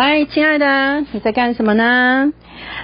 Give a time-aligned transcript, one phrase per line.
[0.00, 2.32] 嗨，亲爱的，你在干什么呢？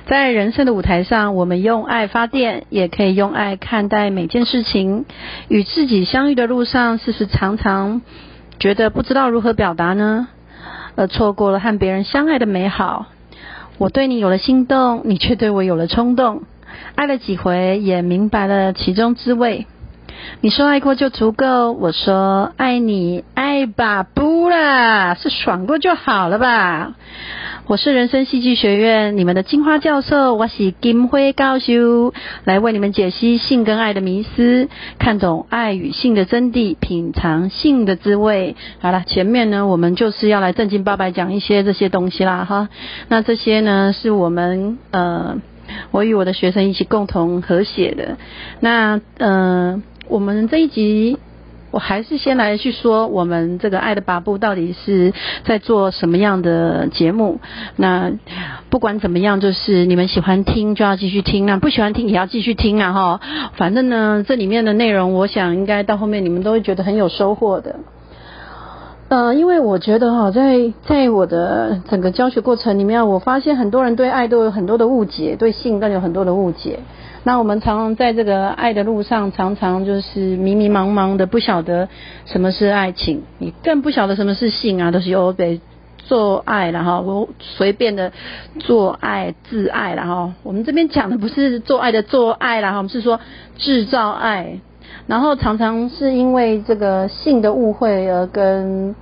[0.09, 5.05] 在人生的舞台上，我们用爱发电，也可以用爱看待每件事情。
[5.47, 8.03] 与自己相遇的路上，是不是常常
[8.59, 10.27] 觉得不知道如何表达呢？
[10.97, 13.07] 而错过了和别人相爱的美好。
[13.79, 16.43] 我对你有了心动，你却对我有了冲动。
[16.97, 19.69] 爱了几回，也明白了其中滋味。
[20.41, 26.95] 你说爱过就足够，我说爱你爱吧不啦，是爽过就好了吧。
[27.67, 32.13] 我是人生戏剧学院你们的金花教授，我是金辉高修，
[32.45, 34.69] 来为你们解析性跟爱的迷思，
[34.99, 38.57] 看懂爱与性的真谛，品尝性的滋味。
[38.81, 42.69] 好了，前面呢，我们就是要来正经八百讲一些这些东西啦，哈。
[43.09, 45.39] 那这些呢，是我们呃，
[45.91, 48.17] 我与我的学生一起共同合写的。
[48.61, 49.83] 那呃。
[50.07, 51.17] 我们这一集，
[51.75, 55.13] 我还是先来去说我们这个爱的八步到底是
[55.45, 57.41] 在做什么样的节目。
[57.75, 58.13] 那
[58.71, 63.21] 不管怎么样，就是你们喜欢听就要继续听，那不喜欢听也要继续听啊哈。
[63.57, 67.75] 反正呢，这里面的内容，我想应该到后面你们都会觉得很有收获的。
[69.09, 76.79] 呃，因为我觉得哈，在在我的整个教学过程里面，我发现很多人对爱都有很多的误解，对性更有很多的误解。
[77.27, 81.89] 那我们常常在这个爱的路上，常常就是迷迷茫茫的，不晓得
[82.27, 85.59] 什么是爱情，你更不晓得什么是性啊，都是由得
[85.97, 88.13] 做爱了哈，我随便的
[88.59, 90.35] 做爱自爱了哈。
[90.43, 93.19] 我们这边讲的不是做爱的做爱了哈，我们是说
[93.57, 94.61] 制造爱，
[95.07, 98.95] 然后常常是因为这个性的误会而跟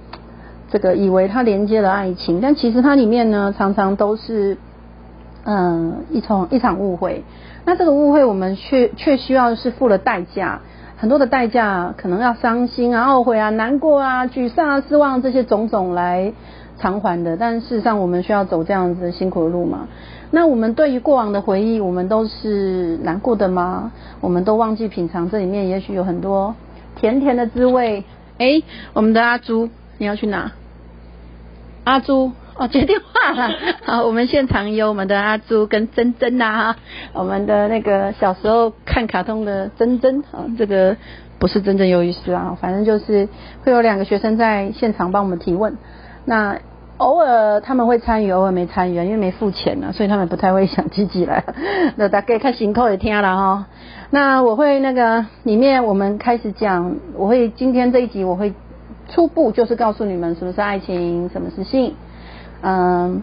[0.70, 4.56] 这个以为它连接了爱情，但其实它里面呢，常常都是
[5.44, 7.24] 嗯一场一场误会。
[7.64, 10.60] 那这个误会，我们却却需要是付了代价，
[10.96, 16.32] 很多的代价，可能要伤心啊、懊悔啊、难过啊、沮丧啊、失望这些种种来
[16.78, 17.36] 偿还的。
[17.36, 19.86] 但事实上，我们需要走这样子辛苦的路嘛？
[20.32, 23.92] 那我们对于过往的回忆，我们都是难过的吗？
[24.20, 26.56] 我们都忘记品尝这里面也许有很多
[26.96, 28.02] 甜甜的滋味。
[28.38, 30.50] 哎，我们的阿朱，你要去哪？
[31.84, 32.32] 阿朱。
[32.62, 33.50] 哦，接电话了。
[33.84, 36.76] 好，我们现场有我们的阿朱跟珍珍呐，
[37.12, 40.96] 我们的那个小时候看卡通的珍珍啊，这个
[41.40, 43.28] 不是真正忧郁师啊，反正就是
[43.64, 45.76] 会有两个学生在现场帮我们提问。
[46.24, 46.56] 那
[46.98, 51.42] 偶尔他们会参与，偶尔没参与，因为没付钱呢，所以他们不太会想积极来。
[51.96, 53.66] 那大概看心口也听了哈。
[54.10, 58.54] 那我会那个里面我们开始讲，我会今天这一集我会
[59.08, 61.96] 初步就是告诉你们什么是爱情，什么是性。
[62.62, 63.22] 嗯，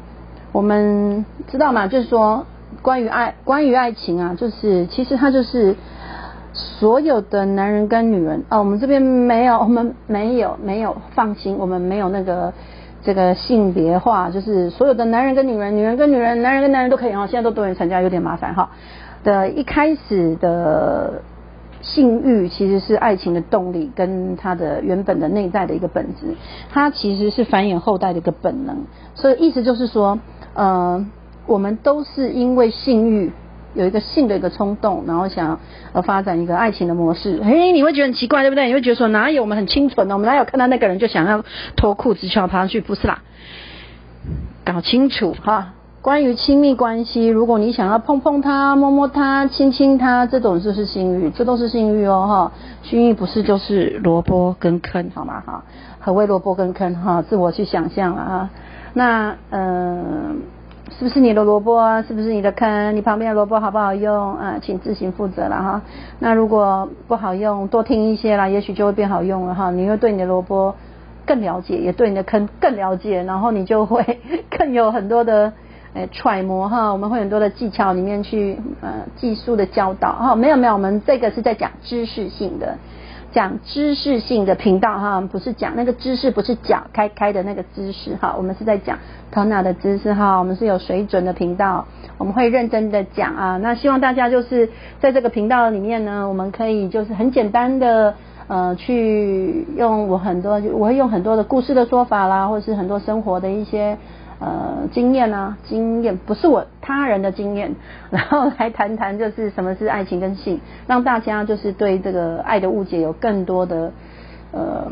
[0.51, 2.45] 我们知道嘛，就是说
[2.81, 5.75] 关于爱，关于爱情啊，就是其实它就是
[6.53, 12.53] 所有的男人跟女人哦，我们这边没有，我们没有没有，放心，我们没有那个
[13.01, 18.69] 这个性别化，就是所有的男人跟女人，女人跟女人，男人跟男人都可以哈，现在都多元成家有点麻烦哈
[19.23, 21.21] 的一开始的。
[21.81, 26.35] 性欲其实是爱情的动力，跟它的原本的内在的一个本质，
[26.69, 28.85] 它其实是繁衍后代的一个本能。
[29.15, 30.19] 所以意思就是说，
[30.53, 31.05] 呃，
[31.47, 33.31] 我们都是因为性欲
[33.75, 35.59] 有一个性的一个冲动，然后想
[35.93, 37.41] 呃发展一个爱情的模式。
[37.43, 38.67] 嘿，你会觉得很奇怪，对不对？
[38.67, 42.81] 你会觉得说哪有我们很清纯的，我们哪有看到那个人就想要脱裤子就要爬上去？
[42.81, 43.21] 不是啦，
[44.65, 45.75] 搞清楚哈。
[46.01, 52.51] 关于亲密关系，如果你想要碰碰他、摸摸他、亲亲他，这种就是性欲，这都是性欲哦哈。
[52.83, 55.61] 性欲不是就是萝卜跟坑，好吗哈？
[55.99, 57.21] 何谓萝卜跟坑哈？
[57.21, 58.49] 自我去想象啊。
[58.93, 60.37] 那嗯，
[60.97, 62.01] 是不是你的萝卜啊？
[62.01, 62.95] 是不是你的坑？
[62.95, 64.55] 你旁边的萝卜好不好用啊？
[64.61, 65.81] 请自行负责了哈。
[66.19, 69.69] 那如果不好用，多听一些啦，也许就会变好用了哈。
[69.69, 70.73] 你会对你的萝卜
[71.25, 75.51] 更了解，也对你的坑更了解，然后你就会 更有很多的。
[75.95, 82.77] 诶，揣摩哈，我们会很多的技巧里面去呃技术的教导哈，没有没有，我们这个是在讲知识性的，
[83.31, 88.99] 讲知识性的频道哈，不是讲那个知识，不是讲开开的那个知识哈，我们是在讲
[89.31, 91.87] 头脑的知识哈，我们是有水准的频道，
[92.19, 94.69] 我们会认真的讲啊，那希望大家就是
[94.99, 98.13] 在这个频道里面呢，我们可以就是很简单的
[98.47, 103.97] 呃去用我很多，我会用很多的故事的说法啦，或者是很多生活的一些。
[104.39, 107.75] 呃，经验啊，经验不是我他人的经验，
[108.09, 113.91] 然后来谈谈就是什么是爱情跟性，让大家就是对这个爱的误解有更多的
[114.53, 114.89] 呃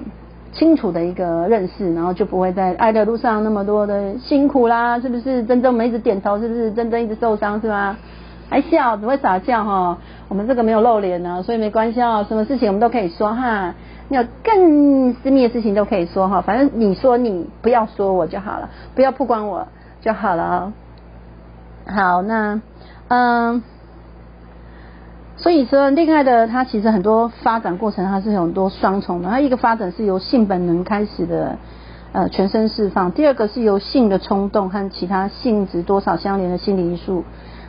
[0.52, 5.46] 清楚的一个认识，然后就不会在爱的路上那么多的辛苦啦，是不是？
[5.46, 6.72] 真正我们一直点头，是不是？
[6.74, 7.96] 真正一直受伤是吗？
[8.50, 9.98] 还笑，只会傻笑哈。
[10.28, 13.74] 我们这个没有露脸呢，所以没关系啊，什么事情我们都可以说哈。
[14.10, 19.68] 有更私密的事情都可以说哈，反正你说你不要说我就好了，不要曝光我，
[20.02, 20.72] 就好了。
[21.86, 22.62] 好，那
[23.10, 23.64] 嗯，
[25.36, 29.30] 所以说恋爱的它其实很多发展过程，它是很多双重的。
[29.30, 31.58] 它一个发展是由性本能开始的，
[32.14, 37.24] 呃，全身释放；第二个是由性的冲动和其他性质多少相连的心理因素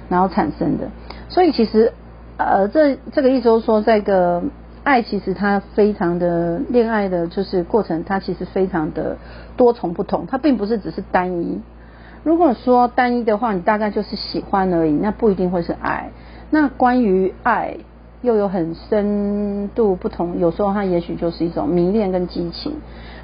[0.08, 0.88] 然后产生的。
[1.28, 1.92] 所以其实
[2.36, 4.42] 呃，这这个意思就是说，这个
[4.88, 9.18] 爱其实它非常的恋爱的就是过程，它其实非常的
[9.54, 11.60] 多重不同，它并不是只是单一。
[12.24, 16.08] 如果说单一的话，你大概就是喜欢而已，那不一定会是爱。
[16.48, 17.76] 那关于爱，
[18.22, 22.72] 又有很深度不同，有时候它也许就是一种迷恋跟激情。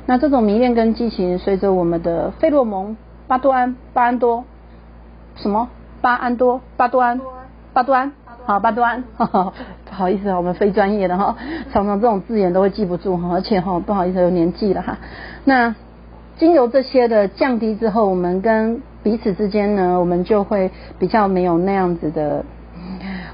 [0.04, 2.94] 那这种迷恋跟激情，随着我们的费洛蒙、
[3.26, 4.44] 巴多安、巴安多，
[5.36, 5.70] 什么
[6.02, 7.18] 巴安多、巴多安、
[7.72, 8.12] 巴多安，
[8.46, 11.36] 好巴多安， 不好意思啊，我们非专业的哈，
[11.72, 14.98] 常常这种字眼都会记不住哈，而且哈不好意思有年纪了哈，
[15.44, 15.74] 那。
[16.36, 22.44] 经由这些的降低之后，我们跟彼此之间呢，我们就会比较没有那样子的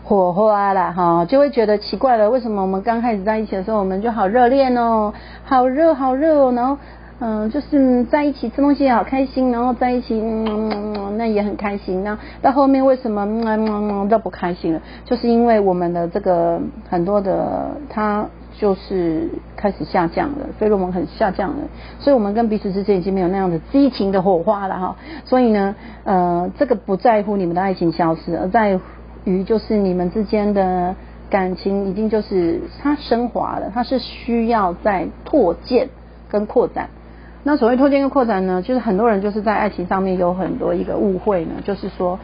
[0.05, 5.15] 火花了哈，就会觉得奇怪了，为什么我们刚开始在一起的时候，我们就好热恋哦，
[5.45, 6.77] 好热好热哦，然后
[7.21, 14.81] 嗯，就是在一起吃东西也好开心，然后在一起嗯那也很开心，那到后面为什么嗯嗯嗯都不开心了？
[15.05, 18.27] 就是因为我们的这个很多的他。
[18.59, 21.57] 就是开始下降了，费洛蒙很下降了，
[21.99, 24.97] 所以我们跟彼此之间已经没有那样的激情的火花了哈。
[25.25, 25.75] 所以呢，
[26.05, 28.79] 呃，这个不在乎你们的爱情消失，而在
[29.25, 30.95] 于就是你们之间的
[31.31, 35.89] 感情已经就是它升华了，它是需要在拓建
[36.29, 36.91] 跟扩展。
[37.43, 42.19] 那所谓拓建跟扩展呢，就是很多人就是在爱情上面有很多一个误会呢，就是说，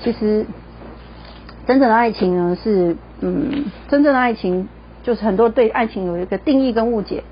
[0.00, 0.46] 其实
[1.66, 4.68] 真正的爱情呢是，嗯，真正的爱情。
[5.00, 7.22] 就是很多对爱情有一个定义跟误解，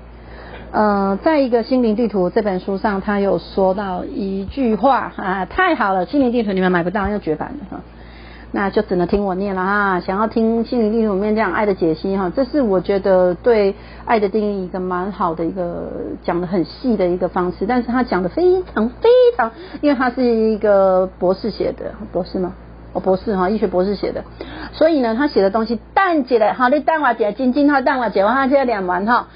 [0.71, 7.83] 呃，在一个心灵地图这本书上，他有说到一句话啊，太好了，心灵地图你们买不到，要绝版的哈，
[8.51, 9.99] 那就只能听我念了哈。
[9.99, 15.91] 想要听心灵地图里面这样爱的解析哈，这是我觉得对爱的定义一个蛮好的一个
[16.23, 19.51] 讲的很细的一个方式，但是他讲的非常非常，
[19.81, 22.53] 因为他是一个博士写的，博士吗？
[23.03, 24.23] 博士哈，医学博士写的，
[24.71, 29.27] 所以呢，他写的东西淡起来，好，你淡化解，晶晶他淡化解，完他现在两完哈，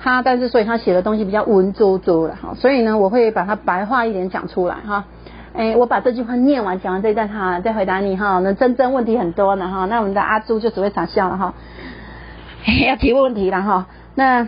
[0.00, 5.04] 他但是所以他写的东西比较文绉绉的哈，所以呢，我会把它白话一点讲出来哈，
[5.54, 11.54] 哎，我把这句话念完，讲完这一段哈，再回答你哈，那真真问题很多呢哈，那我们的阿朱就只会傻笑了哈，
[12.86, 14.46] 要提问题了哈，那。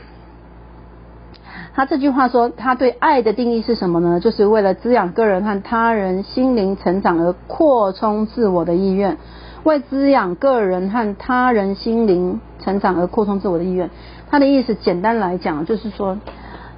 [1.75, 4.19] 他这句话说，他对爱的定义是什么呢？
[4.19, 9.19] 就是为了滋养个人和他人心灵成长而扩充自我的意愿，
[9.63, 13.91] 为滋养个人和他人心灵成长而扩充自我的意愿。
[14.31, 16.17] 他的意思简单来讲，就是说，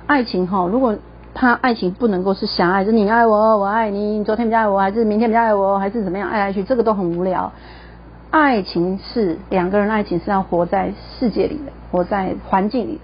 [0.08, 0.96] 爱情哈，如果
[1.40, 7.52] 他爱情不能够是狭隘，就你爱我，我爱你，昨天比较爱我，还是明天比较爱我，还是怎么样爱来去，这个都很无聊。
[8.32, 13.02] 爱情是两个人，爱情是要活在世界里的，活在环境里的。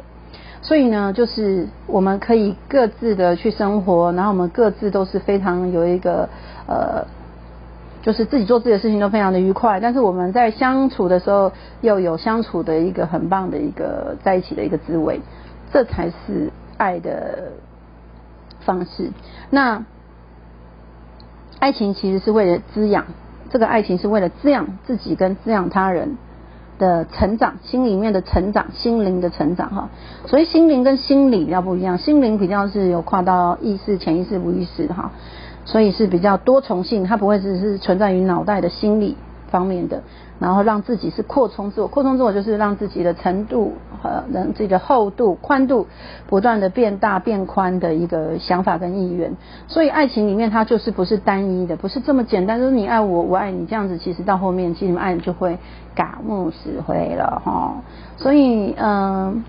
[0.63, 6.29] 所以呢，就是我们可以各自的去生活，然后我们各自都是非常有一个
[6.67, 7.07] 呃，
[8.03, 9.79] 就是自己做自己的事情都非常的愉快。
[9.79, 11.53] 但是我们在相处的时候，
[11.83, 15.21] 又有相处的一个很棒的一个在一起的一个滋味，
[15.73, 17.53] 这才是爱的
[18.65, 19.11] 方式。
[19.51, 19.85] 那
[21.59, 23.07] 爱情其实是为了滋养，
[23.51, 26.17] 这个爱情是为了滋养自己跟滋养他人。
[26.77, 29.91] 的成长，心里面的成长，心灵的成长哈，
[30.27, 35.13] 所以心灵跟心理比较不一样，心灵比较是有跨到意识、潜意识、无意识哈，
[35.65, 39.17] 所以是比较多重性，它不会只是存在于脑袋的心理
[39.55, 40.03] 方面的。
[40.41, 45.87] 然后让自己是扩充自我，扩充自我就是让自己的程度和让自己的厚度、宽度
[46.27, 49.37] 不断的变大、变宽的一个想法跟意愿。
[49.69, 53.97] 所以爱情里面它就是不是单一的，不是这么简单，就是你爱我，我爱你这样子。
[53.97, 55.57] 其实到后面，其实你们爱就会
[55.95, 57.77] 嘎木死灰了哈。
[58.17, 59.45] 所以嗯。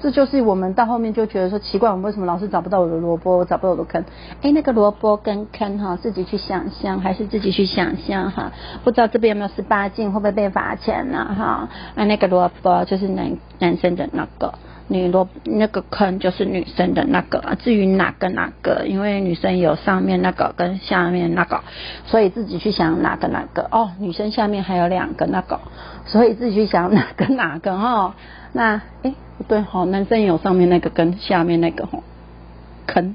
[0.00, 4.04] 这就是我们到后面就觉得说奇怪，我们为什么老是找不到我的萝卜，找不到我的坑？
[4.42, 8.52] 哎，那个萝卜跟坑哈，自己去想象，还是自己去想象哈？
[8.84, 11.34] 不知道这边有没有十八禁，会不会被罚钱呢？
[11.36, 14.52] 哈，啊，那个萝卜就是男男生的那个，
[14.88, 17.56] 女萝那个坑就是女生的那个。
[17.60, 21.62] 至于哪个哪个，因为女生有上面那个跟下面那个，
[22.04, 23.66] 所以自己去想哪个哪个。
[23.70, 25.58] 哦，女生下面还有两个那个，
[26.04, 28.14] 所以自己去想哪个哪个哈。
[28.56, 29.14] 那哎。
[29.38, 31.98] 不对哈，男生有上面那个跟下面那个哈
[32.86, 33.14] 坑，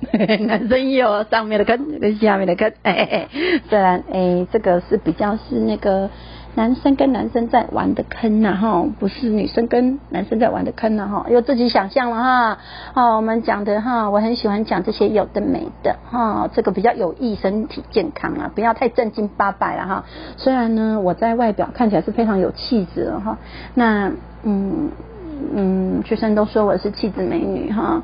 [0.46, 3.28] 男生也有上面的坑跟下面的坑，哎哎哎，
[3.70, 6.10] 虽然哎这个是比较是那个
[6.56, 12.58] 男生跟男生在玩的坑呐哈，不是女生跟男生在玩的坑呐哈，又自己想象了哈。
[12.92, 20.04] 哦，我们讲的哈，我很喜欢讲这些有的没的哈，这个比较有益身体健康啊，不要太正经八百了哈。
[20.36, 23.38] 虽然呢，我在外表看起来是非常有气质的哈，
[23.72, 24.90] 那嗯
[25.54, 28.02] 嗯，学生都说我是气质美女哈，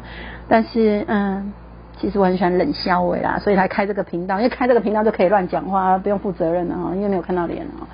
[0.48, 1.52] 但是嗯。
[2.00, 7.90] 其实我很喜欢冷笑伟啦，所以才开这个频道，因为开这个频道就可以乱讲话，不用负责任了哈，因为没有看到脸啊。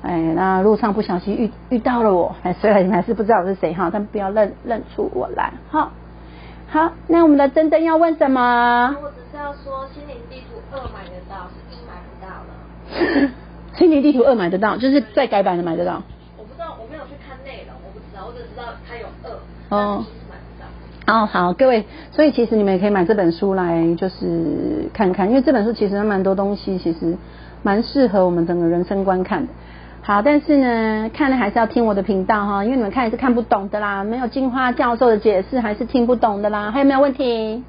[0.00, 5.90] 哎，那路上不小心遇遇到了我，哎，虽然你们还是不知道我是谁哈，但不要认认出我来哈。
[6.68, 8.94] 好，那我们的真真要问什么？
[9.02, 13.30] 我只是要说，心灵地图二买得到，是一买不到了。
[13.76, 16.00] 心灵地图二买得到，就是再改版的买得到。
[16.38, 19.34] 我不知道，我没有去看内容，我不知道，我只知道它有二。
[19.68, 20.04] 哦。
[21.06, 27.16] 哦，好，各位，所以其实你们也可以买这本书来，就是看看，因为这本书其实蛮多东西，其实
[27.62, 29.48] 蛮适合我们整个人生观看的。
[30.02, 36.70] 好，但是呢，看了还是要听我的频道哈，因为你们看也是看不懂的啦，没有金花教授的解释还是听不懂的啦。
[36.70, 37.64] 还有没有问题？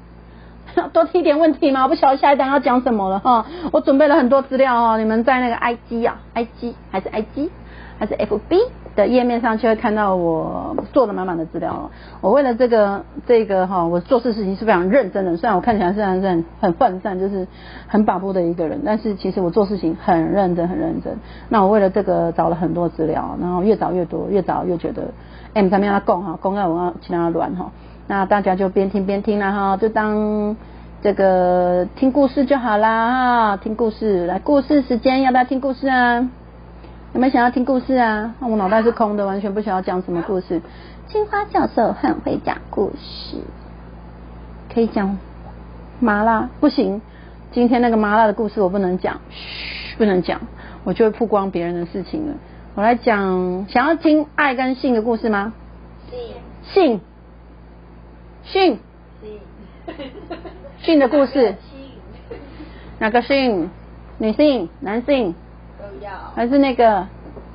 [0.92, 1.84] 多提一点问题吗？
[1.84, 3.46] 我不晓得下一单要讲什么了哈。
[3.72, 7.50] 我准备了很多资料哈，你们在那个 I G 啊，I G 还是 I G
[8.00, 8.58] 还是 F B？
[8.96, 11.90] 的页面上就会看到我做的满满的资料了。
[12.20, 15.36] 我为了这个这个哈，我做事事情是非常认真的。
[15.36, 17.46] 虽然我看起来是很很涣散，就是
[17.86, 21.16] 很把不的一个人，但是其实我做事情很认真很认真。
[21.48, 25.12] 那我为了这个找了很多资料，然后越找越多，越找越觉得
[25.54, 27.70] M 上面要供哈，公告我要其他乱哈。
[28.08, 30.56] 那大家就边听边听啦哈，就当
[31.00, 36.28] 这个听故事就好啦哈，听故事来故事时间要不要听故事啊？
[37.12, 38.34] 有没有想要听故事啊？
[38.38, 40.62] 那我脑袋是空的，完全不想要讲什么故事。
[41.08, 43.38] 青花教授很会讲故事，
[44.72, 45.18] 可以讲
[45.98, 47.02] 麻辣不行。
[47.50, 50.40] 今天那个麻辣的故事我不能讲，嘘，不能讲，
[50.84, 52.34] 我就会曝光别人的事情了。
[52.76, 55.52] 我来讲，想要听爱跟性的故事吗？
[56.72, 57.00] 性，
[58.44, 58.78] 性，
[59.20, 59.36] 性，
[60.78, 61.56] 性的故事。
[63.00, 63.68] 哪个性？
[64.18, 65.34] 女性、男性？
[66.34, 67.06] 还是那个，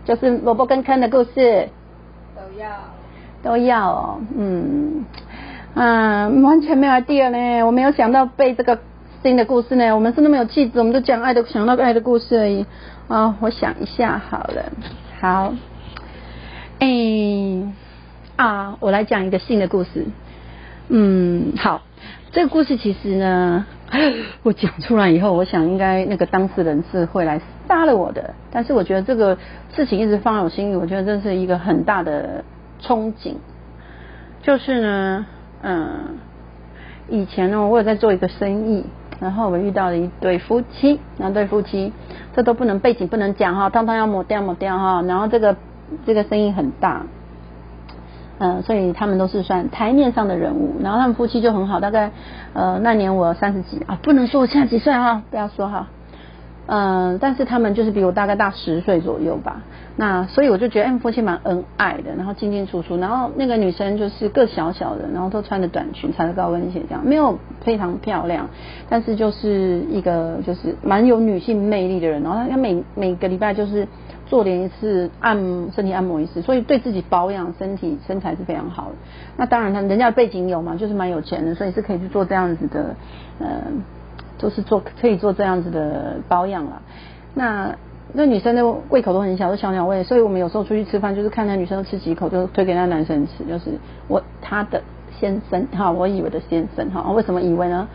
[0.06, 1.70] 就是萝卜跟坑的故事，
[2.36, 2.70] 都要，
[3.44, 5.06] 都要哦，嗯，
[5.74, 8.80] 嗯，完全没有 idea 呢，我没有想到背这个
[9.24, 12.65] 新的故事呢，我们是那么有气质，我们都讲爱的，想到爱的故事而已。
[13.08, 14.72] 啊，我想一下好了，
[15.22, 15.54] 好，
[16.80, 16.88] 哎，
[18.36, 20.06] 啊，我来讲一个新的故事，
[20.89, 21.82] 嗯，好，
[22.36, 23.65] 这个故事其实呢。
[24.44, 28.34] 我讲出来以后，我想应该那个当事人是会来杀了我的。
[28.51, 29.38] 但是我觉得这个
[29.74, 32.44] 事情一直放在我心里，我觉得这是一个很大的
[32.82, 33.36] 憧憬。
[34.42, 35.25] 就是呢，
[35.62, 36.18] 嗯，
[37.08, 38.84] 以前呢，我有在做一个生意，
[39.22, 41.94] 然后我遇到了一对夫妻，两对夫妻，
[42.36, 45.01] 这都不能背景不能讲哈，当当要抹掉抹掉哈。
[45.04, 45.56] 然后这个
[46.06, 47.06] 这个生意很大。
[48.38, 52.12] 嗯，所以他们都是算台面上的人物，然后他们夫妻就很好，大概
[52.54, 55.88] 呃那年我三十几啊，不能说我现在几岁哈，不要说哈，
[56.65, 59.62] 嗯，但是他们就是比我大概大十岁左右吧，
[59.96, 68.50] 那所以我就觉得他们夫妻蛮恩爱的，然后进进出出，然后那个女生就是个小小的，然后都穿着短裙，穿着高跟鞋这样，没有非常漂亮，
[68.89, 73.88] 但是就是一个就是蛮有女性魅力的人，然后她每每个礼拜就是。
[74.25, 75.38] 做连一次按
[75.72, 78.96] 身体按摩一次，所以对自己保养身体身材是非常好的。
[79.38, 82.96] 那当然，他人家背景有嘛，就是蛮有钱的，所以是可以去做这样子的，
[83.39, 83.62] 呃，
[84.38, 86.82] 就是做可以做这样子的保养了。
[87.36, 87.75] 那
[88.13, 93.72] 那女生的胃口都很小，都小鸟胃，所以我们有时候出去吃饭，就是看那女生吃几口，就推给那男生吃，就是
[94.08, 94.82] 我他的
[95.20, 97.88] 先生哈，我以为的先生哈，为什么以为呢？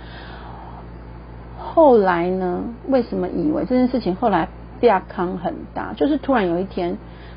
[1.59, 2.63] 后来呢？
[2.89, 4.49] 为什么以为这件事情后来？
[4.87, 6.97] 亚康很大，就是突然有一天，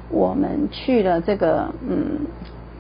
[0.10, 2.22] 我们去了这个嗯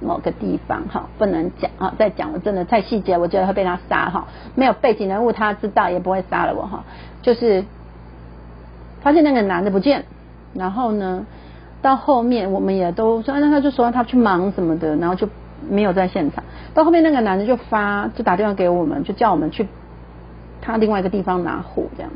[0.02, 4.28] 某个地方哈，不能讲啊，再讲了真的太细节，我觉得会被他杀哈。
[4.56, 6.84] 没有背景人物，他知道也不会杀了我哈。
[7.22, 7.64] 就是
[9.02, 10.06] 发现那个男的不见，
[10.54, 11.26] 然后呢，
[11.82, 15.30] 到后面我们也都说，那他就说他去忙什么的，然后就
[15.70, 16.44] 没有在现场。
[16.74, 19.68] 到后面那个男的就发就打电话给我们，就叫我们去
[20.62, 22.12] 他另外一个地方拿货这样。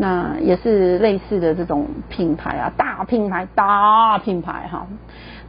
[0.00, 4.86] 那也是类似的这种品牌啊，大品牌，大品牌哈，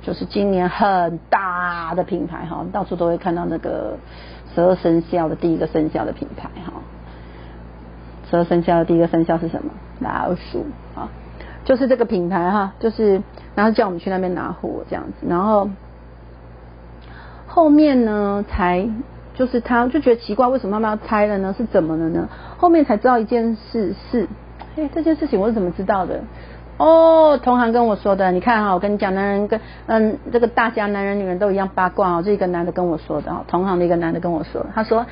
[0.02, 3.98] 就是今年很大的品牌哈，到处都会看到那个
[4.56, 6.74] 十二生肖的第一个生肖的品牌哈。
[8.32, 9.72] 十二生肖的第一个生肖是什么？
[10.00, 10.66] 老鼠
[10.96, 11.10] 啊，
[11.64, 13.22] 就是这个品牌哈，就是
[13.54, 15.70] 然后叫我们去那边拿货这样子，然后
[17.46, 18.90] 后面呢才。
[19.36, 21.56] 就是他，就觉得奇怪，为什么妈妈要拆了呢？
[21.58, 22.28] 是怎么了呢？
[22.60, 24.28] 后面才知道一件事，是，
[24.76, 26.20] 哎，这件事情我是怎么知道的？
[26.76, 32.22] 哦，同行跟我说的，你看哈，我跟你讲，男人跟嗯，这个大家男人女人都一样八卦哦。
[32.24, 35.06] 这一个男的跟我说的，同行的一个男的跟我说，他说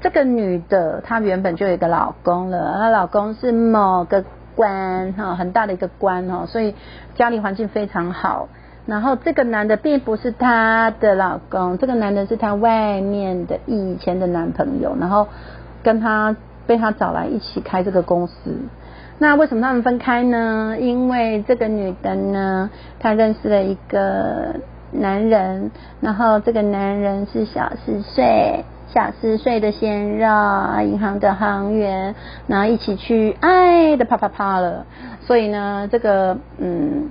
[0.00, 6.74] 这个女的她原本就有一个老公了，她老公是某个官哈，很大的一个官哦，所以
[7.14, 8.48] 家里环境非常好。
[8.86, 15.26] 然后这个男的并不是她的老公，这个男的是她外面的以前的男朋友，然后
[15.82, 18.56] 跟她被他找来一起开这个公司。
[19.18, 20.76] 那为什么他们分开呢？
[20.80, 22.68] 因为这个女的呢，
[22.98, 24.56] 她认识了一个
[24.90, 30.26] 男人，然后这个男人是小四岁，小四岁的鲜肉，
[30.82, 32.16] 银行的行员，
[32.48, 34.84] 然后一起去爱的啪啪啪了。
[35.20, 37.08] 所以呢，这个嗯，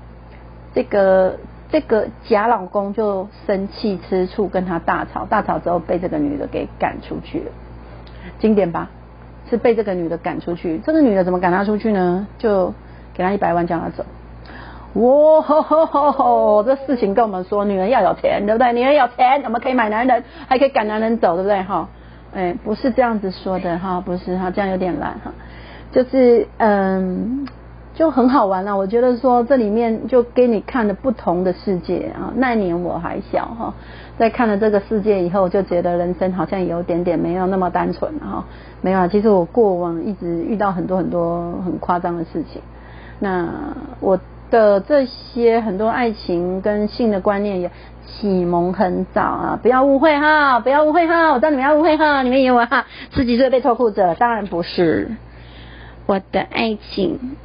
[0.76, 1.38] 这个
[1.72, 7.52] 这个假老公就生气吃醋，跟他大吵，大吵之后被这个女的给赶出去了，
[8.40, 8.90] 经典吧？
[9.54, 12.26] 是被这个女的赶出去，这个女的怎么赶他出去呢？
[12.40, 12.74] 就
[13.14, 14.04] 给他一百万叫他走。
[14.94, 15.44] 哇，
[16.64, 18.74] 这事情跟我们说，女人要有钱，对不对？
[18.74, 21.62] 女人有钱，我们可以买男人，还可以赶男人走，对不对？
[21.62, 21.88] 哈，
[22.34, 25.32] 哎，不是这样子说的哈，不是哈，这样有点烂哈。
[25.92, 27.48] 就是嗯，
[27.94, 28.76] 就很好玩了。
[28.76, 32.34] 我觉得说这里面就给你看了不同的世界啊。
[32.36, 33.76] 那年我还小哈。
[34.18, 38.46] 在看了这个世界以后，就觉得人生好像有点点没有那么单纯哈。
[38.82, 42.62] 没有，其实我过往一直遇到很多很多很夸张的事情。
[43.20, 43.48] 那
[44.00, 44.20] 我
[44.52, 47.72] 的这些很多爱情跟性的观念也
[48.06, 55.12] 启蒙很早啊，不要误会哈，不要误会哈，我知道你们要误会哈，你们以为哈十几岁被脱裤子，当然不是。
[56.06, 57.38] 我的爱情。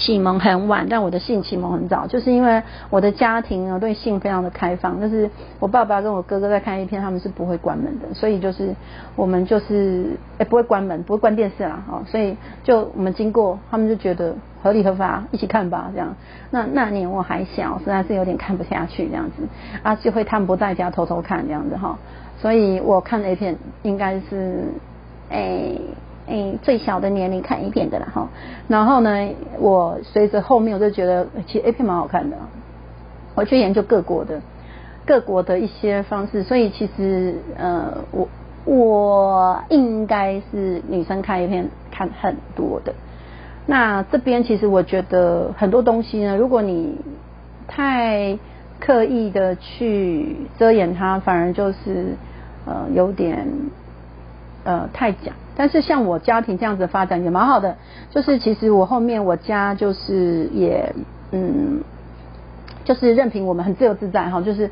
[0.00, 5.28] 启蒙很晚，但我的性启蒙很早，就是因为我的家庭呢对性非常的开放，就是
[5.58, 8.74] 我爸爸跟我哥哥在看 A 片，他们是不会关门的，所以就是
[9.14, 16.16] 我们就是哎不会关门，不会关电视啦，哦，所以就我们经过，他们就觉得合理合法，一起看吧，这样。
[16.50, 19.42] 那那年我还小，实在是有点看不下去这样子，
[19.82, 21.98] 啊就会他们不在家偷偷看这样子哈，
[22.38, 24.64] 所以我看 A 片应该是
[25.28, 25.36] 哎。
[25.36, 25.80] 诶，
[26.30, 28.28] 诶最小的年龄看 A 片的啦哈，
[28.68, 32.36] 然后呢，我随着后面我就觉得其实 A 片蛮好看的，
[33.34, 34.40] 我去研究各国的
[35.04, 38.28] 各国的一些方式，所以其实呃我
[38.64, 42.94] 我应该是女生看 A 片看很多的，
[43.66, 46.96] 那这边其实我觉得很多东西呢，如果你
[47.66, 48.38] 太
[48.78, 52.16] 刻意的去遮掩它，反而就是
[52.66, 53.48] 呃有点
[54.70, 55.32] 呃太假。
[55.56, 57.76] 但是像我家庭这样子发展也蛮好的，
[58.10, 60.94] 就是其实我后面我家就是也
[61.32, 61.80] 嗯，
[62.84, 64.70] 就是任凭我们很自由自在哈，就是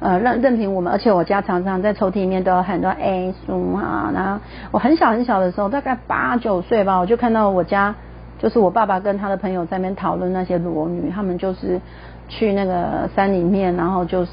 [0.00, 4.40] 呃任任凭我们，而且我家常常在抽屉里面都有很多 A 书啊，然后
[4.72, 7.94] 我很小很小的时候，大概八九岁吧，我就看到我家
[8.38, 11.80] 就是我爸爸跟他的朋友在那边讨论那些裸女，他们就是
[12.28, 14.30] 去那个山里面，然后就是。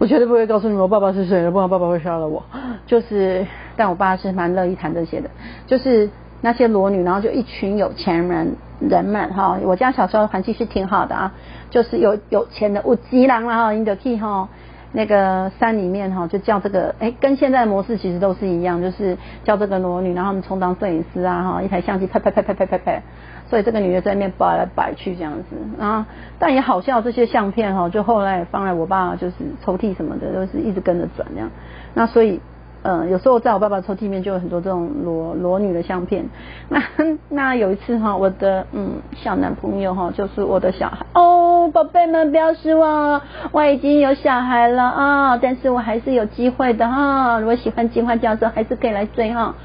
[0.00, 2.42] 我绝对不会告诉你我爸爸是谁的，不然爸爸会杀了我。
[2.86, 5.28] 就是，但我爸是蛮乐意谈这些的。
[5.66, 6.08] 就是
[6.40, 9.58] 那些裸女，然后就一群有钱人人们哈。
[9.62, 11.34] 我家小时候环境是挺好的啊，
[11.68, 14.48] 就是有有钱的，我吉郎啦哈，你得去哈
[14.92, 23.02] 那个山里面哈，就叫这个，哎，跟现在的模式其实都是一样，就是叫这个裸女，然后他们充当摄影师啊哈，一台相机拍拍拍拍拍拍拍。
[23.50, 26.06] 所以这个女的在那边摆来摆去这样子，啊，
[26.38, 29.34] 但也好笑，这些相片哈，就后来放在我爸就是
[29.64, 31.50] 抽屉什么的，都是一直跟着转这样。
[31.92, 32.40] 那所以，
[32.82, 36.26] 嗯，有时候在我爸爸抽屉面就有很多这种裸裸女的相片。
[36.68, 36.80] 那
[37.28, 49.56] 那有一次哈，我的嗯小男朋友哈，就是我的小孩哦，宝贝们不要失望，我已经有小孩了啊，但是我还是有机会的哈，如果喜欢金花教授还是可以来追哈。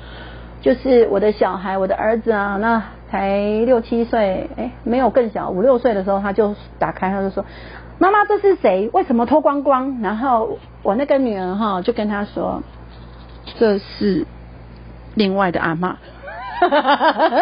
[0.61, 2.81] 就是我的小孩，我的儿子啊，那。
[3.15, 7.45] 才六七岁，哎，没有更小，五六岁的时候，他就打开，他就说
[7.97, 8.89] ：“妈妈，这是谁？
[8.91, 12.61] 为什么脱光光？”然后我那个女儿哈，就跟他说
[13.57, 14.27] ：“这是
[15.13, 15.95] 另外的阿妈。”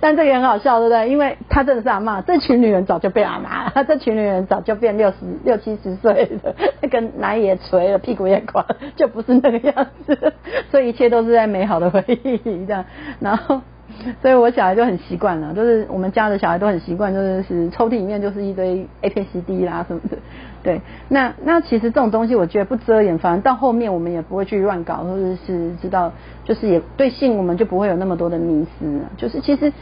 [0.00, 1.10] 但这个很好笑，对不对？
[1.10, 8.64] 因为她真的是阿妈，这群女人早就变阿妈了， 这群女人早就变六十六七十岁了，那个奶也垂了，屁股也垮，
[8.96, 10.32] 就不是那个样子。
[10.70, 12.86] 所以一切都是在美好的回忆这样，
[13.20, 13.60] 然后。
[14.20, 20.16] 所以我小孩就很习惯了，就是我们家的小孩都很习惯，就是是抽屉里面就是一堆 A 片 CD 啦什么的。
[20.62, 26.12] 对，那那其实这种东西我觉得不遮掩，反正到后面我们也不会去乱搞，或者是知道，
[26.44, 29.00] 就是也对性我们就不会有那么多的迷思。
[29.16, 29.72] 就是其实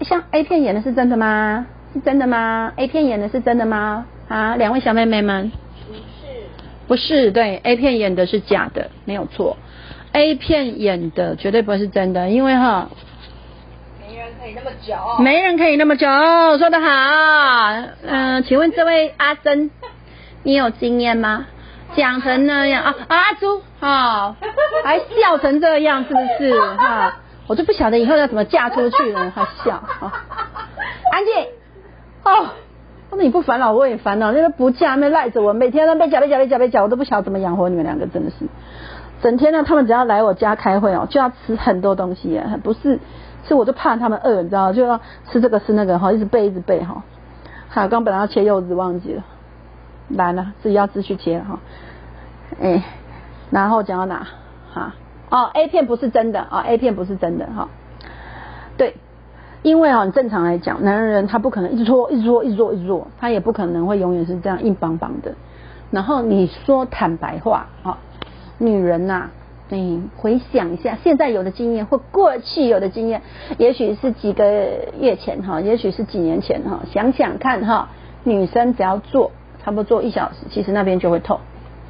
[0.00, 1.66] 像 A 片演的是真的吗？
[1.92, 4.06] 是真的吗？A 片演的是真的吗？
[4.28, 5.50] 啊，两位小妹妹们，
[5.88, 6.00] 不是，
[6.86, 9.56] 不是，对，A 片演的是假的，没有错
[10.12, 12.88] ，A 片演的绝对不会是真的，因为哈。
[14.40, 14.94] 可以那么久。
[15.22, 16.06] 没人可以那么久，
[16.58, 16.88] 说得好。
[18.06, 19.70] 嗯、请问这位阿珍，
[20.42, 21.46] 你有经验吗？
[21.94, 24.36] 讲成那样啊，阿朱，啊，
[24.84, 26.58] 还笑成这样，是不是？
[26.58, 27.16] 哈、
[27.48, 30.24] 我就不晓得以后要怎么嫁出去了，还笑啊。
[31.12, 31.34] 安静，
[32.24, 32.48] 哦。
[33.12, 34.30] 那你不烦恼，我也烦恼。
[34.30, 38.46] 那个不嫁，那赖着我，每天都被夹被夹被夹被夹，我都不晓得怎么养活你们两个，真的是。
[39.20, 43.00] 整天呢，他们只要来我家开会哦，就要吃很多东西啊，不是
[43.50, 47.02] 吃我就怕他们饿，你知道，就要吃这个吃那个哈，一直背一直背哈。
[47.68, 49.24] 好刚本来要切柚子忘记了，
[50.08, 51.58] 来了自己要自去切哈。
[52.62, 52.84] 哎，
[53.50, 54.28] 然后讲到哪？
[54.72, 54.94] 哈
[55.30, 57.68] 哦，A 片不是真的啊、a 片不是真的哈。
[58.76, 58.94] 对，
[59.62, 65.34] 因为啊，正常来讲，男人他不可能一直做，一直做，一直做，一直做，他也不可能会永远是这样硬邦邦的。
[65.90, 67.98] 然后你说坦白话啊，
[68.58, 69.30] 女人呐、
[69.76, 73.22] 你回想一下，现在有的经验或过去有的经验，
[73.58, 74.44] 也许是几个
[75.00, 77.88] 月前哈，也许是几年前哈，想想看哈，
[78.24, 79.30] 女生只要做
[79.62, 81.40] 差不多做一小时，其实那边就会痛。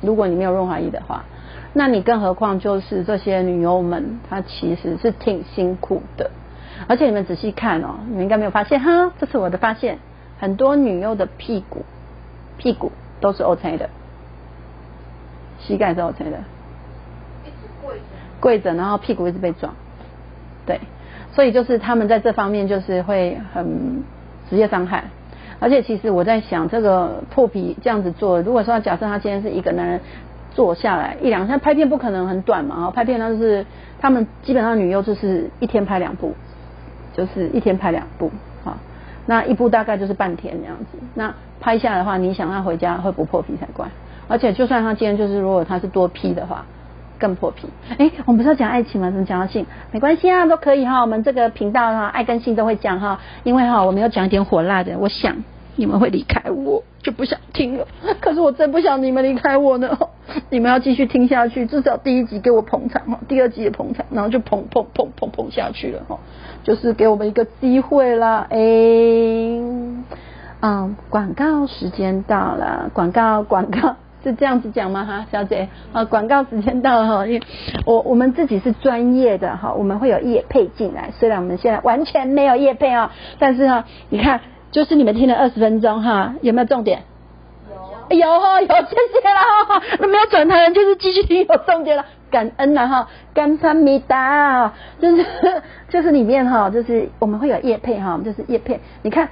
[0.00, 1.24] 如果你没有润滑液的话，
[1.72, 6.30] 那你更何况就是这些女优们，她其实是挺辛苦的。
[6.88, 9.98] 而且你们仔细看哦，你们应该没有发现哈，这是我的发现，
[10.38, 11.84] 很多女优的屁股
[12.56, 12.90] 屁股
[13.20, 13.90] 都是 OK 的，
[15.60, 16.38] 膝盖是 OK 的，
[18.40, 18.74] 跪着。
[18.74, 19.74] 然后屁股一直被撞，
[20.66, 20.80] 对，
[21.32, 24.02] 所以就是他们在这方面就是会很
[24.48, 25.04] 职业伤害。
[25.60, 30.00] 而且其实我在想，这个破皮这样子做，如果说假设他今天是一个男人
[30.52, 33.66] 坐下来一两，像拍片不可能很短嘛，拍片那就是
[34.00, 36.34] 他们基本上女优就是一天拍两部，
[37.12, 38.30] 就是一天拍两部，
[38.64, 38.78] 好，
[39.26, 40.98] 那一部大概就是半天这样子。
[41.14, 43.86] 那拍下来的话，你想他回家会不破皮才怪。
[44.28, 46.64] 而且就算他今天就是如果他是多 P 的话，
[47.20, 47.68] 更破皮。
[47.98, 49.10] 哎，我们不是要讲爱情吗？
[49.10, 49.66] 怎么讲到性？
[49.92, 51.02] 没关系啊，都可以哈。
[51.02, 53.20] 我们这个频道哈，爱跟性都会讲哈。
[53.44, 55.44] 因为哈，我们要讲一点火辣的，我想
[55.76, 57.86] 你们会离开我，就不想听了。
[58.20, 59.96] 可是我真不想你们离开我呢。
[60.48, 66.18] 你们要继续听下去，至少第一集给我捧场哈，第二集也捧场，然后就捧捧捧捧捧下去了哈。
[66.64, 68.58] 就是给我们一个机会啦，哎。
[70.62, 75.04] 嗯，广告时间到了，广告广告是这样子讲吗？
[75.04, 77.42] 哈，小姐，啊，广告时间到了哈，因为
[77.86, 87.02] 我我们自己是专业的哈，我们会有业配进来，虽然我们现在完全没有业配哦，但是哈，你看，就是你们听了二十分钟哈，有没有重点？
[88.10, 88.18] 有。
[88.18, 95.24] 有哈有，谢谢啦哈，那没有转台人就是继续听有重点了，感恩啦哈，感恩米达，就是
[95.88, 99.28] 就是里面哈，就是我们会有叶配哈，就是叶配，你看。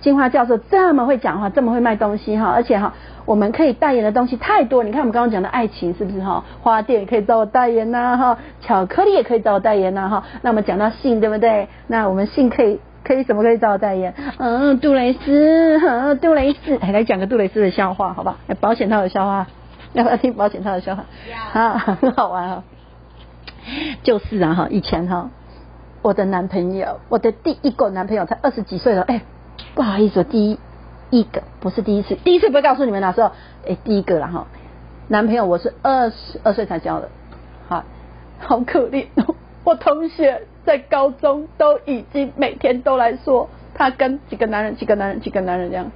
[0.00, 4.84] 金花教授这么会讲话，这么会卖东西哈，而且哈，我们可以代言的东西太多。
[4.84, 6.44] 你看我们刚刚讲的爱情是不是哈？
[6.60, 10.24] 花店也可以找我代言呐哈，巧克力也可以找我代言呐哈。
[10.42, 11.68] 那我们讲到性对不对？
[11.86, 14.14] 那我们性可以可以什么可以找我代言？
[14.38, 18.36] 嗯，杜蕾斯，嗯，杜蕾斯，哎，来讲个杜蕾斯的笑话好吧？
[18.60, 19.46] 保险套的笑话，
[19.94, 21.04] 要不要听保险套的笑话？
[21.52, 22.62] 啊，很好玩哈。
[24.02, 25.30] 就是啊哈，以前哈，
[26.02, 29.22] 我的男朋友，我的第一个男朋友才二十几岁了，哎。
[29.76, 30.58] 不好意思，第一
[31.10, 33.32] 一个不是第一次，第一次不会告诉你们哪时候，
[33.68, 34.46] 哎，第一个了哈。
[35.08, 37.10] 男朋友我是二十二岁才交的，
[37.68, 37.84] 好，
[38.38, 39.04] 好可怜。
[39.64, 45.90] 我同学在高中都已经每天都来说，他跟几个男人，几个男人，几个男人这样，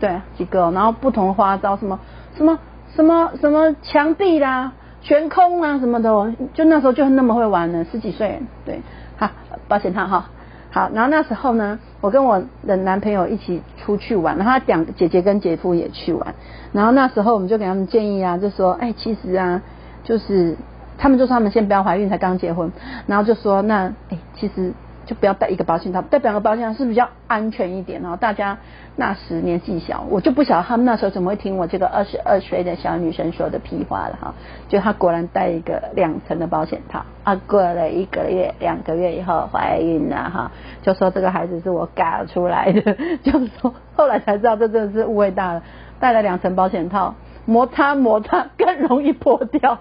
[0.00, 2.00] 对，几个，然后不同花招，什么
[2.38, 2.58] 什么
[2.96, 8.80] 什么什么墙壁啦、悬空啊什么的，就那时候就那么会玩呢，十几岁，对，
[9.18, 9.28] 好，
[9.68, 10.30] 保险套哈。
[10.70, 16.34] 好，然后那时候呢，我跟我的男朋友一起出去玩，然后他两姐姐跟姐夫也去玩，
[16.72, 19.60] 然后那时候我们就给他们建议啊，就说，哎，其实啊，
[20.04, 20.56] 就是
[20.96, 22.70] 他们就说他们先不要怀孕，才刚结婚，
[23.06, 24.72] 然后就说那，哎，其实
[25.06, 28.16] 就不要带一个保险套，带两个保险套是比较安全一点哦。
[28.20, 28.58] 大家
[28.96, 34.34] 那时年纪小，我就不晓得他们那时候怎么会听我这个二十二岁的小女生说的屁话了哈。
[34.68, 45.62] 就她果然带一个两层的保险套啊，过了一个月、两个月以后怀孕了哈，就说这个孩子是我搞出来的，就说后来才知道这真的是误会大了，
[45.98, 47.14] 带了两层保险套，
[47.46, 49.78] 摩擦摩擦更容易破掉。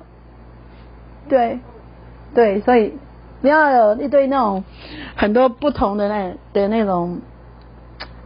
[1.27, 1.59] 对，
[2.33, 2.93] 对，所以
[3.41, 4.63] 不要有一堆那种
[5.15, 7.19] 很多不同的那的那种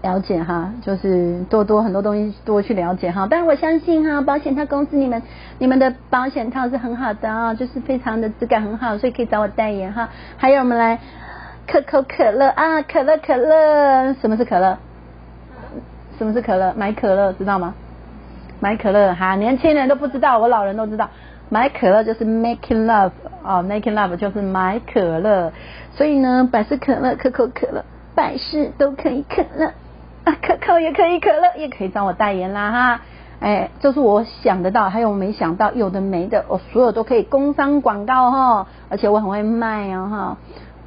[0.02, 3.28] 了解哈，就是多多很多东西多去了解哈。
[3.30, 5.22] 但是我相信哈，保险套公司你们
[5.60, 10.10] 你们的保险套是很好的啊，就是非常的质感很好，所以可以找我代言哈。
[10.38, 11.00] 还有我们来
[11.68, 14.78] 可口可乐啊，可乐可乐，什么是可乐？
[16.18, 16.74] 什么是可乐？
[16.76, 17.74] 买可乐知道吗？
[18.60, 21.10] 买可乐哈，年轻人都不知道，我老人都知道。
[21.54, 23.12] 买可乐就是 making love
[23.44, 25.54] 啊，making love 就是买可乐。
[25.96, 27.86] 所以呢，百事可乐、可口可乐、
[28.16, 29.68] 百事都可以可乐
[30.24, 33.02] 啊，可口也可以可乐，也可以找我代言啦哈。
[33.40, 40.38] 哎，就是我想得到，还有没想到，有的没的，我所有都可以工商广告哈，而且我很会卖哦哈，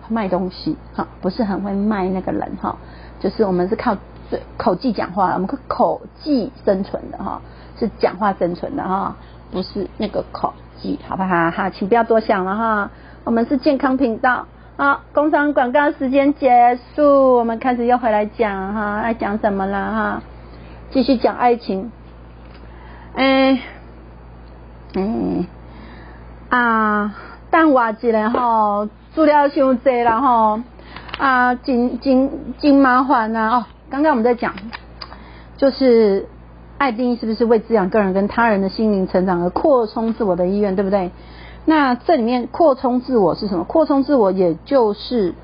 [0.08, 2.76] 卖东西哈，不是很会卖那个人哈，
[3.20, 3.96] 就是我们是靠
[4.30, 7.40] 嘴口技讲话，我们是口技生存的哈，
[7.78, 9.14] 是讲话生存的哈，
[9.50, 11.70] 不是那个口技，好不好哈？
[11.70, 12.90] 请不要多想了哈，
[13.24, 14.46] 我们是健康频道。
[14.76, 20.22] 好，工商广告时间结束，我们开始又回来讲哈，来讲什么了哈？
[20.90, 21.90] 继续讲爱情。
[23.14, 23.62] 哎，
[24.94, 25.46] 哎
[26.50, 27.14] 啊，
[27.50, 30.60] 等我一下吼，资料伤多了吼，
[31.18, 33.64] 啊，真真真麻烦呐哦。
[33.88, 34.52] 刚刚我们在讲，
[35.56, 36.28] 就是
[36.78, 41.10] 爱定义是不是为滋养个人跟他人的心灵成长而扩充自我的意愿，对不对？
[41.64, 43.64] 那这里面扩充自我是什么？
[43.64, 45.34] 扩充自我也就是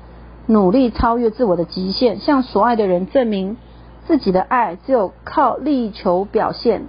[0.45, 3.57] 努力超越自我的极限，向所爱的人证明
[4.05, 6.83] 自己的爱只有靠力求表现，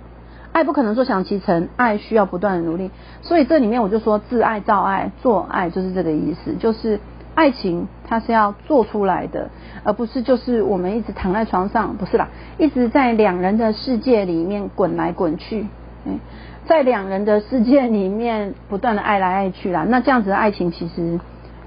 [0.52, 2.90] 爱不可能坐享其成，爱需要不断的努力。
[3.22, 7.00] 所以这里面我就说自爱造爱，做爱就是这个意思，就是
[7.34, 9.48] 爱情它是要做出来的，
[9.82, 15.66] 而不是就是我们一直躺在床上，不是啦，一直在两人的世界里面滚来滚去，
[16.04, 16.18] 嗯。
[16.66, 21.20] 在两人的世界里面不断的爱来爱去啦，那这样子的爱情其实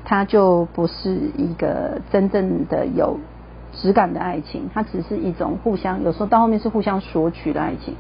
[0.03, 3.19] 它就不是一个真正的有
[3.81, 7.93] 质感的爱情，它只是一种互相，有时候到后面是互相索取的爱情，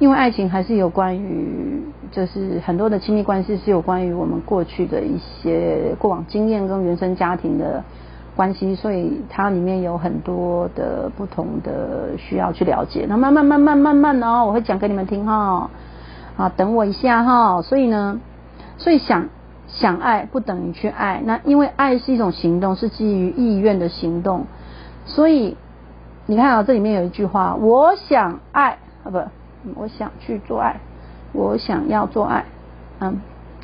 [0.00, 1.80] 因为爱情还是有关于，
[2.10, 7.84] 就是很多的亲密关系是有关于我们过去的一些过往经验跟原生家庭的
[8.34, 13.06] 关系，所以它里面有很多的不同的需要去了解。
[13.08, 15.70] 那慢慢慢慢慢慢哦，我会讲给你们听哈。
[16.36, 17.62] 啊，等我一下哈。
[17.62, 18.20] 所以呢，
[18.76, 19.28] 所以想
[19.68, 21.22] 想爱不等于去爱。
[21.24, 24.46] 那因为爱是一种行动，是基于意愿的行动。
[25.14, 25.56] 所以
[26.26, 29.22] 你看啊，这里面有一句话：我想爱啊，不，
[29.74, 30.80] 我想去做爱，
[31.32, 32.44] 我想要做爱。
[33.00, 33.20] 嗯，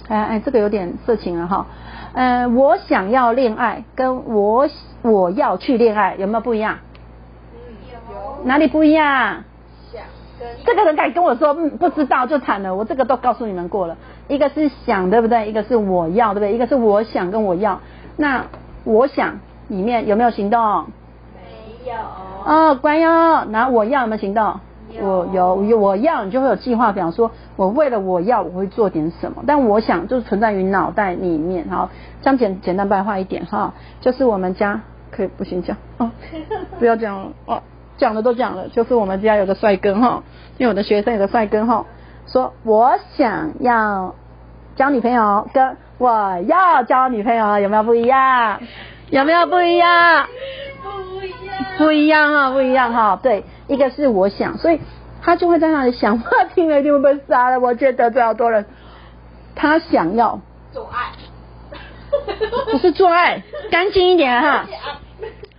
[0.08, 1.66] 哎哎，这个有点色情了哈。
[2.12, 4.68] 嗯，我想要恋爱，跟我
[5.00, 6.78] 我要去恋爱有没有不一样？
[7.54, 7.58] 嗯，
[8.12, 8.44] 有。
[8.44, 9.44] 哪里不一样？
[10.64, 13.96] 这个人敢跟我说嗯不知道就惨了，我这个都告诉你们过了，
[14.28, 15.48] 一个是想对不对？
[15.48, 16.54] 一个是我要对不对？
[16.54, 17.80] 一个是我想跟我要，
[18.16, 18.44] 那
[18.84, 20.87] 我想里面有没有行动？
[21.84, 21.96] 没有。
[22.44, 24.60] 哦，乖哟，那我要有没有行动？
[25.00, 31.90] 我有，有我要你就会有计划表，说我为了我要我会做点什么，但我想就是存在于脑袋里面，好，
[32.22, 36.10] 这样简简单白话一点哈，就是我们家可以不行讲哦，
[36.78, 37.62] 不要讲了哦。
[37.98, 40.22] 讲的都讲了，就是我们家有个帅哥哈，
[40.56, 41.84] 因为我的学生有个帅哥哈，
[42.28, 44.14] 说我想要
[44.76, 48.60] 交女朋友，跟我要交女朋友有没有不一样？
[49.10, 50.26] 有没有不一样？
[51.78, 53.18] 不一样，哈，不一样哈。
[53.22, 54.80] 对，一个是我想，所以
[55.22, 57.60] 他就会在那里想，我听了就会被杀了。
[57.60, 58.66] 我觉得最好多人，
[59.54, 60.40] 他想要
[60.72, 61.12] 做爱，
[62.72, 64.66] 不是做爱， 干净一点哈。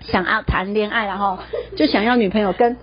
[0.01, 1.38] 想要谈恋爱，然后
[1.75, 2.77] 就想要女朋友，跟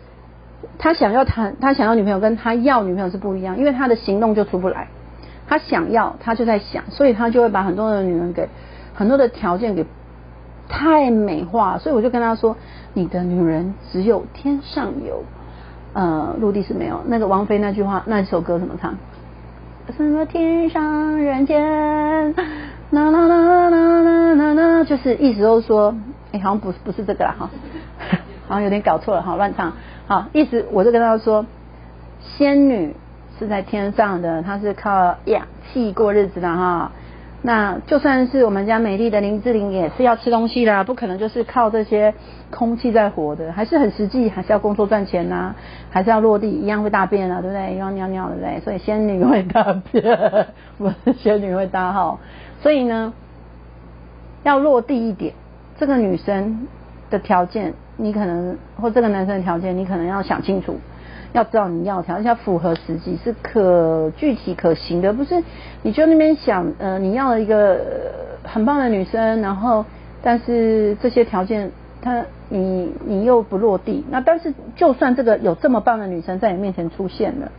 [0.78, 4.88] 他想要谈，他想要女朋友，跟他要女朋友是不一样，因为他的行动就出不来。
[5.48, 8.48] 他想要，他就在想，所以他就会把很多的女人给
[8.94, 9.84] 很多的条件给
[10.68, 11.78] 太美化。
[11.78, 12.56] 所以我就跟他说，
[12.94, 15.22] 你的女人只有天上有，
[15.92, 17.00] 呃，陆地是没有。
[17.06, 18.94] 那个王菲那句话，那首歌怎么唱？
[19.96, 21.62] 什么天上人间，
[22.90, 25.94] 啦啦啦啦啦啦啦，就是意思都是说。
[26.32, 27.50] 好像不是不是这个了哈，
[28.46, 29.72] 好像有点搞错了哈，乱唱。
[30.06, 31.46] 好，意思我就跟他说，
[32.20, 32.94] 仙女
[33.38, 36.92] 是在天上的，她是靠氧气过日子的哈。
[37.42, 42.12] 那就算是我们家美丽的林志玲也是要吃东西的，不可能就是靠这些
[42.50, 45.54] 空气在活的，还是很实际，还是要工作赚钱呐，
[45.90, 47.76] 还是要落地，一样会大便啊，对不对？
[47.76, 48.60] 要尿尿对不对？
[48.60, 50.02] 所以仙女会大便，
[50.78, 52.18] 不是仙女会大号。
[52.62, 53.12] 所以呢，
[54.42, 55.32] 要落地一点。
[55.78, 56.66] 这个女生
[57.10, 60.80] 的条件，你可能或这个男生的条件，你可能要想清楚，
[61.36, 65.42] 要知道你要条件要符合实际，是可具体可行的，不是
[65.82, 67.78] 你就那边想，呃，你要了一个
[68.42, 69.84] 很棒的女生，然后
[70.22, 71.70] 但是这些条件，
[72.00, 77.52] 她你你又不落地，那但是就算这个有这么棒的女生在你面前出现了，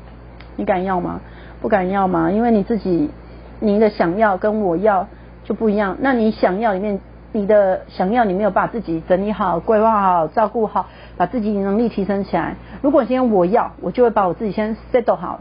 [0.55, 1.21] 你敢要吗？
[1.61, 2.31] 不敢要吗？
[2.31, 3.11] 因为你自己
[3.59, 5.07] 你的想要跟我要
[5.43, 6.99] 就不一样，那你想要里面。
[7.33, 10.87] 你的想要，你没有把自己整理好、规划好、照顾好，
[11.17, 12.55] 把自己能力提升起来。
[12.81, 15.39] 如果今天我要，我就会把我自己先 settle 好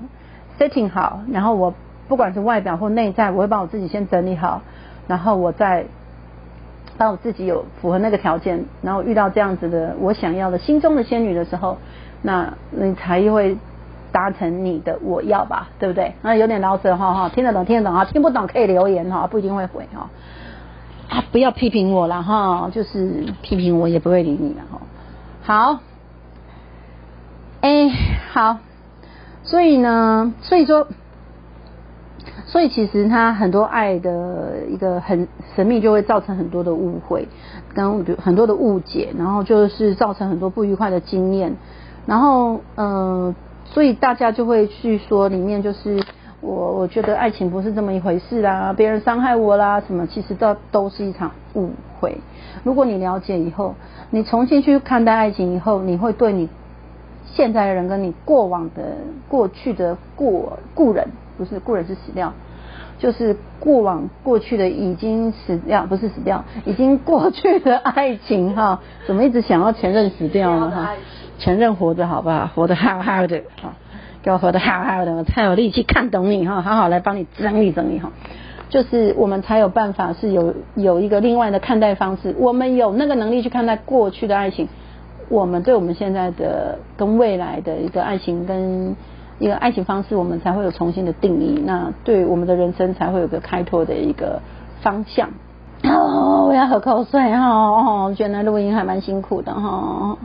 [0.59, 1.73] ，setting 好，然后我
[2.09, 4.63] 不管是外表或内在，我会把我自己先整理好，
[5.07, 5.87] 然后我再
[6.99, 11.79] 把我自己有符合那个条件，然后遇到这样子的我想要的心中的仙女的时候，
[12.23, 13.57] 那你才会
[14.13, 16.15] 达成你的我要吧，对不对？
[16.23, 20.09] 那有点老舍哈哈，听得懂听得懂啊，听不懂可以留言哈，不一定会回哈。
[21.09, 24.81] 啊，不要批评我了哈，就是批评我也不会理你了哈。
[25.43, 25.81] 好，
[27.61, 27.89] 哎，
[28.33, 28.59] 好，
[29.45, 30.89] 所以呢，所以说，
[32.47, 37.29] 所以其实他很多爱的一个很神秘，就会造成很多的误会，
[37.73, 41.55] 跟很多的误解，然后就是造成很多不愉快的经验，
[42.05, 46.03] 然后呃，所以大家就会去说里面就是。
[46.47, 52.19] 我我觉得爱情不是这么一回事啦，别人伤害我啦，什么其实都都是一场误会。
[52.63, 53.75] 如果你了解以后，
[54.11, 56.49] 你重新去看待爱情以后，你会对你
[57.25, 58.97] 现在的人跟你过往的
[59.29, 62.33] 过去的过故人，不是故人是死掉，
[63.01, 70.93] 就是过往过去的已经死掉，不是死掉，已经过去的爱情哈，怎么一直想要前任死掉呢哈？
[71.39, 72.47] 前任活着好不好？
[72.55, 73.73] 活得好好的哈。
[74.27, 78.11] 给我活得好好的，我才有力气看懂你哈，好好来帮你整理整理哈，
[78.69, 84.67] 就是我们才有办法是有有一个另外的看待方式，我们有那个能力去看待过去的爱情，
[85.29, 88.97] 我们对我们现在的跟未来的一个爱情跟
[89.39, 94.41] 一个爱情方式，我们才会有重新的定义，那对我们的人生才会有个开拓的一个
[94.81, 95.29] 方向。
[95.85, 100.19] 哦，我要喝口水哈，哦，觉得录音还蛮辛苦的哈。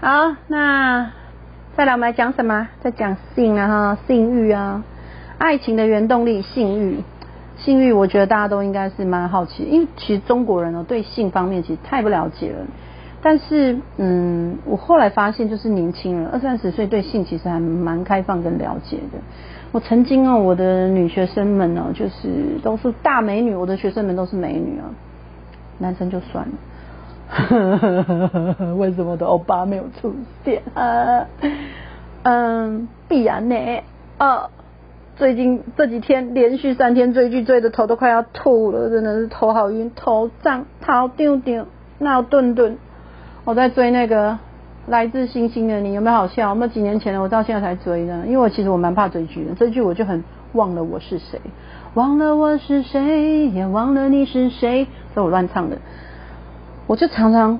[0.00, 1.12] 好，那。
[1.76, 2.68] 再来，我们来讲什么？
[2.82, 4.84] 在讲性啊，哈，性欲啊，
[5.38, 7.02] 爱情的原动力，性欲，
[7.56, 12.64] 性欲，我觉得大家都应该是蛮好奇，因为其实中国人哦，对性方面其实太不了解了。
[13.20, 19.18] 但是，嗯，我后来发现，就是年轻人二三十岁对性其实还蛮开放跟了解的。
[19.72, 24.86] 我曾经哦，我的女学生们呢，就是都是大美女，我的学生们都是美女啊，
[25.78, 26.52] 男生就算了。
[28.76, 30.62] 为什么的欧巴没有出现？
[32.22, 33.56] 嗯，必然呢。
[34.18, 34.48] 啊，
[35.16, 41.66] 最近这几天连续三天追剧，追的头都快要吐了，真的是头好晕，头胀，头丢丢，
[41.98, 42.78] 闹顿顿。
[43.44, 44.30] 我在追那个
[44.86, 46.54] 《来自星星的你》，有没有好笑？
[46.54, 51.40] 那几年前的，我到现在才追呢，因为我其实我蛮怕追剧的，追剧我就很忘了我是谁，
[51.94, 55.76] 忘了我是谁，也忘了你是谁，所以我乱唱的。
[56.94, 57.58] 我就常常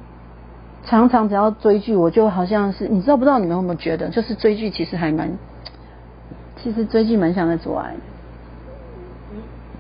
[0.84, 5.28] 常常只要追剧，我就好像是你知道不知道你们有没有觉得，就是追剧其实还蛮，
[6.54, 7.96] 其实追剧蛮像在做爱，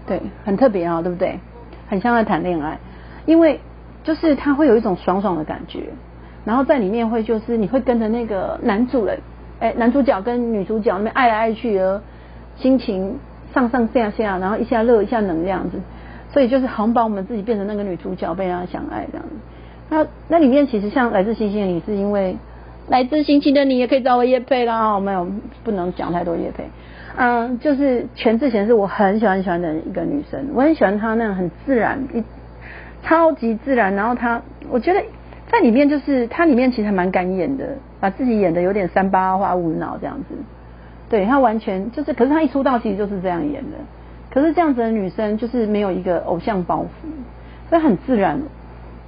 [0.08, 1.38] 对，很特别啊，对不对？
[1.86, 2.80] 很像在谈恋爱，
[3.26, 3.60] 因为
[4.02, 5.84] 就是他会有一种爽爽的感觉，
[6.44, 9.20] 然后在里面会就是你会跟着那个男主人，
[9.60, 12.02] 哎，男主角跟女主角那边爱来爱去，而
[12.56, 13.20] 心情
[13.54, 15.78] 上上下下，然后一下热一下冷这样子。
[16.34, 19.34] 所以就是好像把我们自己变成那个女主角，被人家想爱这样子。
[19.88, 22.36] 那那里面其实像来自星星的你，是因为
[22.88, 24.92] 来自星星的你也可以找我叶配啦。
[24.94, 25.26] 我没有
[25.62, 26.64] 不能讲太多叶配。
[27.16, 32.24] 嗯，就是全智贤是我很喜欢喜欢的一个女生，我很喜欢她那样很自然，一
[33.04, 33.94] 超级自然。
[33.94, 35.00] 然后她，我觉得
[35.46, 40.34] 在里面就是她里面其实还蛮敢演的，把自己演的有点三八花无脑这样子。
[41.08, 43.76] 对她完全就是，可是她一出道其实就是这样演的。
[44.34, 48.42] 可是这样子的女生就是没有一个偶像包袱，所以很自然，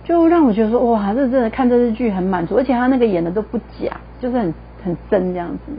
[0.05, 5.73] 就让我觉得说哇，这真的看这日剧很满足，而且他那个演的都不假，就是很很真这样子。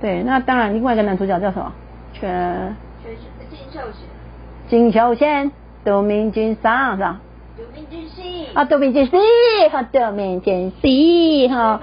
[0.00, 1.72] 对，那当然另外一个男主角叫什么？
[2.12, 4.08] 全全是金秀贤。
[4.68, 5.52] 金秀贤，
[5.84, 7.20] 都名金上是吧？
[7.56, 8.48] 都名金喜。
[8.54, 9.12] 啊，都名金喜，
[9.70, 11.80] 哈，都名金喜，哈。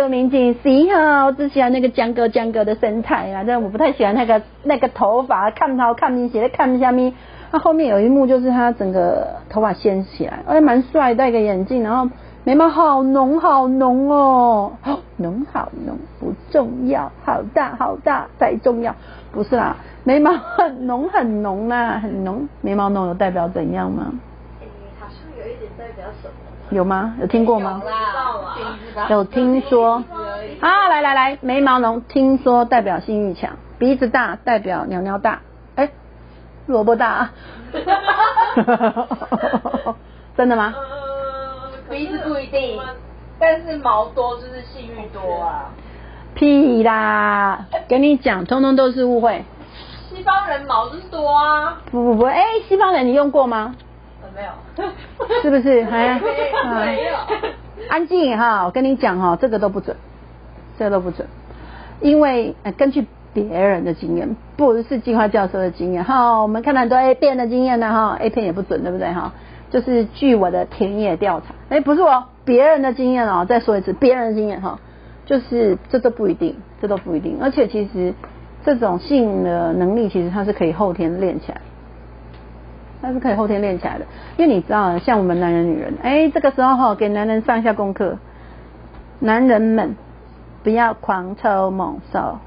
[0.00, 7.12] 得名金 C 哈，我只喜欢那个江哥江哥的身材啊，但我不太喜欢那个那个头发，看头看明显，看下面。
[7.52, 12.10] 他后面有一幕就是他整个头发掀起来，哎，蛮帅，戴个眼镜，然后
[12.42, 14.72] 眉毛好浓 好浓哦，
[15.18, 18.96] 浓好浓不重要，好大好大才重要，
[19.30, 24.12] 不是啦，眉毛很浓很浓啦，很浓，眉毛浓有代表怎样吗？
[24.98, 26.43] 好像有一点代表什么？
[26.70, 27.14] 有吗？
[27.20, 27.82] 有听过吗？
[29.10, 30.02] 有听说。
[30.60, 35.40] 啊，来来来，眉毛浓，听说代表性欲强；鼻子大代表尿尿大。
[35.76, 35.90] 哎，
[36.66, 37.08] 萝卜大。
[37.08, 37.32] 啊
[40.36, 40.74] 真的吗？
[41.90, 42.80] 鼻子不一定，
[43.38, 45.70] 但是毛多就是性欲多啊。
[46.34, 47.66] 屁啦！
[47.88, 49.44] 跟你讲，通通都是误会。
[50.08, 51.80] 西方人毛就是多啊。
[51.90, 53.74] 不不不，哎，西方人你用过吗？
[54.34, 54.84] 没有，
[55.42, 55.84] 是不是？
[55.84, 57.14] 还没有，
[57.88, 58.64] 安静哈！
[58.64, 59.96] 我跟你讲哈，这个都不准，
[60.78, 61.28] 这个都不准，
[62.00, 66.02] 因为根据别人的经验，不是计划教授的经验。
[66.02, 69.12] 哈，我们看了很多 A 片的经验呢，哈，A 片也不准，对不对？
[69.12, 69.32] 哈，
[69.70, 73.46] 就是据我的田野调查，哎，不是我，别人的经验哦。
[73.48, 74.80] 再说一次，别人的经验哈，
[75.26, 77.38] 就是这都不一定，这都不一定。
[77.40, 78.14] 而且其实
[78.64, 81.60] 这种性的能力，其实它是可以后天练起来，
[83.04, 84.06] 它是可以后天练起来的。
[84.38, 88.18] 因为你知道，像我们男人、女人，哎，这个时候哈，给男人上一下功课，
[89.20, 89.94] 男人们
[90.62, 92.38] 不要狂抽猛受。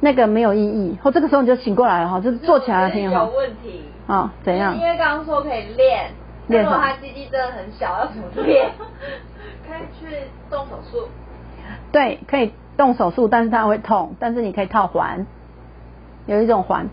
[0.00, 3.24] 那个没有意义，或这个时候你就醒过来了哈，就是做起来挺好。
[3.26, 4.32] 有问题啊？
[4.44, 4.78] 怎样？
[4.78, 6.12] 因为刚刚说可以练，
[6.46, 8.70] 如果他鸡鸡真的很小，要怎么练？
[9.66, 10.16] 可以去
[10.48, 11.08] 动手术。
[11.90, 15.26] 对，可以动手术，但是它会痛，但是你可以套环，
[16.26, 16.88] 有一种环。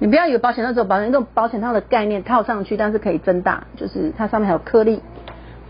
[0.00, 5.02] 你不要以为保险套只有保险，那种保险套的概念套上去，但是可以增大，就是它上面还有颗粒。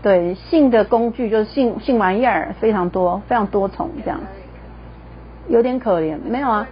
[0.01, 4.21] 对，性的工具就是性性玩意儿非常多，非常多重这样。
[5.49, 6.67] 有点可怜，没有啊。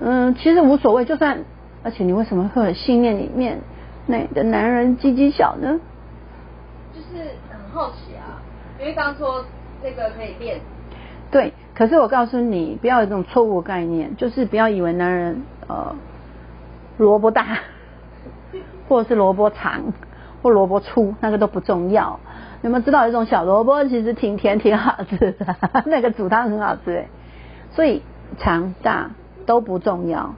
[0.00, 1.44] 嗯，其实无所谓，就算，
[1.82, 3.58] 而且你为什么会有信念里面，
[4.06, 5.80] 那的男人鸡鸡小呢？
[6.94, 8.40] 就是很好奇啊，
[8.78, 9.44] 因为刚说
[9.82, 10.60] 那个可以练。
[11.30, 15.94] 对，可是我告诉你，不要有这种错误概念，就是不要以为男人呃
[16.96, 17.58] 萝卜大，
[18.88, 19.92] 或者是萝卜长，
[20.42, 22.20] 或萝卜粗，那个都不重要。
[22.62, 27.06] 有没有知道有一种小萝卜其实挺甜挺好吃的， 那个煮汤很好吃哎。
[27.72, 28.02] 所以
[28.38, 29.10] 长大
[29.46, 30.34] 都不重要，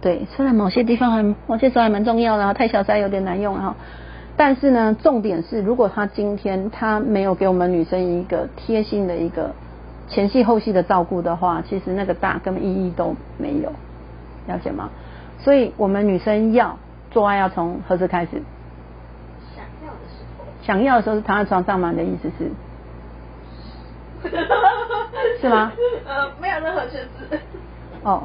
[0.00, 3.76] 对，虽然某些地方还某些时候还蛮重要的，太小塞有点难用哈。
[4.36, 9.50] 但是呢，重点是，如果他今天他没有给我们女生一个贴心的一个
[10.08, 13.70] 前戏后戏的照顾的话，其实那个大根本意义都没有，
[14.46, 14.90] 了解吗？
[15.42, 16.78] 所以我们女生要
[17.10, 18.42] 做爱要从何时开始？
[19.54, 20.44] 想要的时候。
[20.62, 21.90] 想要的时候是躺在床上吗？
[21.90, 22.50] 你的意思是？
[25.40, 25.72] 是吗？
[26.06, 27.40] 呃，没有任何限制。
[28.02, 28.22] 哦，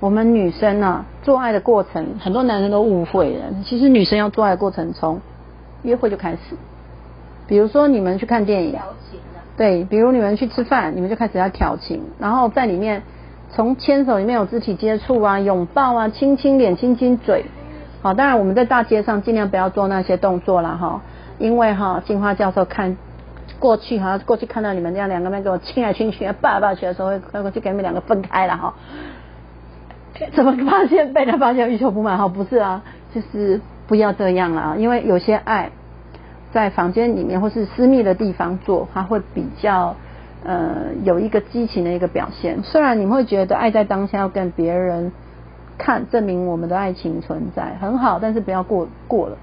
[0.00, 3.44] 我们女生呢，做爱的过程，很多男生都误会了。
[3.64, 5.20] 其实女生要做爱的过程，从
[5.82, 6.56] 约会就开始。
[7.46, 9.18] 比如说你们去看电影，调情
[9.56, 13.02] 对，比如你们去吃饭，你们就开始要调情，然后在里面
[13.50, 17.46] 从牵手里面有肢体接触啊，拥抱啊，亲亲脸，亲亲嘴。
[18.02, 21.02] 好，当然我们在大街上尽量不要做那些动作了哈，
[21.38, 22.96] 因为哈，金花教授看。
[23.58, 28.74] 过去哈，过去看到你们这样两个人给我亲来亲去，抱来抱去的时候，会过去给你们两个分开了哈。
[30.32, 32.28] 怎么发现被他发现欲求不满哈？
[32.28, 32.82] 不是啊，
[33.12, 35.70] 就是不要这样啊，因为有些爱
[36.52, 39.96] 在房间里面或是私密的地方做，它会比较
[40.44, 42.62] 呃有一个激情的一个表现。
[42.62, 45.12] 虽然你们会觉得爱在当下要跟别人
[45.76, 49.36] 看证明我们的爱情存在很好，但是不要过过了。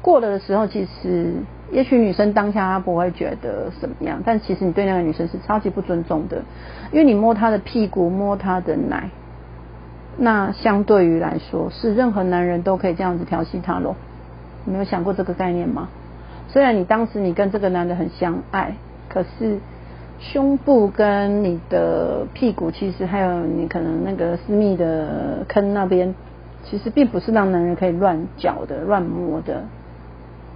[0.00, 1.32] 过了的时候，其实
[1.70, 6.42] 也许女生当下她不会觉得什么样，但其实你对那个女生是超级不尊重的，
[6.90, 9.10] 因为你摸她的屁股，摸她的奶，
[10.16, 13.94] 那相对于来说是任何男人都可以这样子调戏她喽。
[14.64, 15.88] 没有想过这个概念吗？
[16.48, 18.74] 虽然你当时你跟这个男的很相爱，
[19.08, 19.58] 可是
[20.22, 26.14] 胸部跟你的屁股，其实还有你可能那个私密的坑那边，
[26.62, 29.64] 其实并不是让男人可以乱搅的、乱摸的。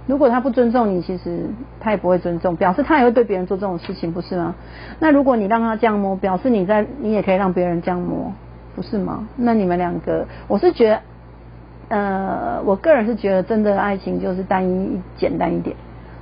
[0.05, 1.47] 如果他不尊重你，其实
[1.81, 4.55] 他也不会尊重，表示他也会对别人做这种事情，不是吗？
[4.99, 8.31] 那如果你让他这样摸，表示你在你也可以让别人这样摸，
[8.73, 9.27] 不是吗？
[9.35, 11.01] 那你们两个，我是觉得，
[11.89, 15.75] 呃，我个人是觉得，真的爱情就是单一简单一点，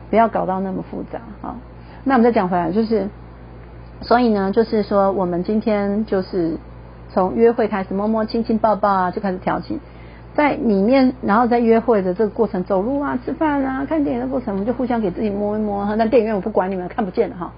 [0.09, 1.55] 不要搞到那么复杂啊。
[2.03, 3.07] 那我们再讲回来，就是，
[4.01, 6.57] 所以呢，就是说，我们今天就是
[7.11, 9.79] 从约会开始，摸摸亲亲抱抱啊，就开始调情。
[10.35, 15.95] 在里面，然后在约会的这个过程，走路啊、吃饭啊、看电影的过程，我们就互相给自己摸一摸。
[15.95, 17.53] 那电影院我不管你们，看不见的哈。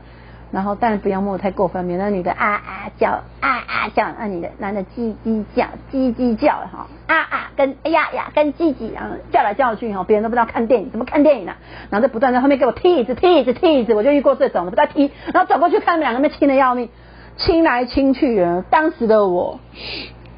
[0.52, 3.10] 然后，但不要摸太过分，免得女的啊啊叫
[3.42, 11.54] 啊啊叫，那女的男的叽叽叫叽叽叫哈啊啊跟哎呀呀跟叽叽啊叫来叫去哈，别人都不知道看电影怎么看电影呢？
[11.90, 16.90] 然后就不断在后面给我踢一直踢一直踢一直，我就遇过这种的，不断踢，然后走过去看他们两个人亲的要命，
[17.36, 18.64] 亲来亲去啊。
[18.70, 19.60] 当时的我。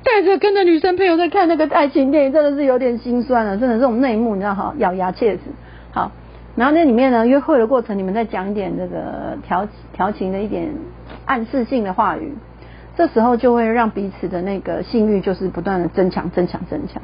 [0.02, 3.58] 带着跟着女生朋友在看那个爱情电影，真的是有点心酸了。
[3.58, 5.42] 真的这种内幕，你知道哈，咬牙切齿。
[5.92, 6.12] 好，
[6.56, 10.74] 然后那里面呢，约会的过程，你们再讲一点这个调调情的一点
[11.26, 12.34] 暗示性的话语，
[12.96, 17.02] 这时候就会让彼此的那个性欲就是不断的增强、增强、增强。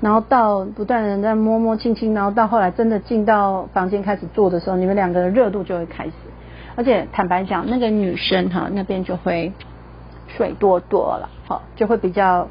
[0.00, 6.12] 然后到不断的在摸摸亲亲，然后到后来真的进到房间开始做的时候，你们两个的热度就会开始。
[6.76, 9.52] 而且坦白讲，那个女生哈那边就会。
[10.36, 12.48] 水多多了，好，就会比较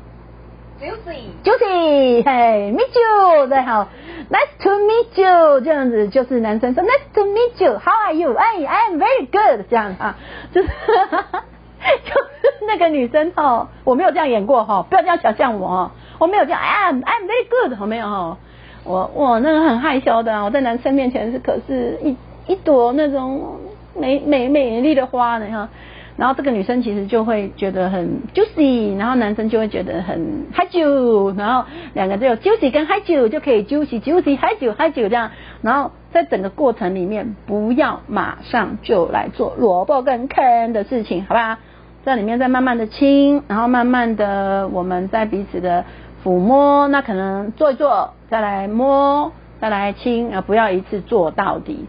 [0.83, 3.87] juicy，juicy，嘿，meet you，对，好
[4.29, 8.33] ，nice to meet you，这样子就是男生说 nice to meet you，how are you？
[8.33, 10.17] 哎，I am very good，这样啊，
[10.51, 18.37] 就是就是那个女生哦，我没有这样演过哈，不要这样想象我哦，我没有这样，I'm I'm very good，我没有哈，
[18.83, 22.17] 我我那个很害羞的，我在男生面前是可是一
[22.47, 23.57] 一朵那种
[23.95, 25.69] 美美美丽的花呢哈。
[26.15, 41.57] 然后这个女生其实就会觉得很 juicy，然后男生就会觉得很 high 九然后两个就有 juicy 跟 high 九就可以 juicy juicy high 九 high 九这样，然后在整个过程里面不要马上就来做萝卜跟坑的事情，好吧？
[42.05, 45.85] 在里面再慢慢的亲，然后慢慢的我们在彼此的
[46.23, 51.87] 抚摸，那可能做一做，再来摸，再来亲，啊不要一次做到底。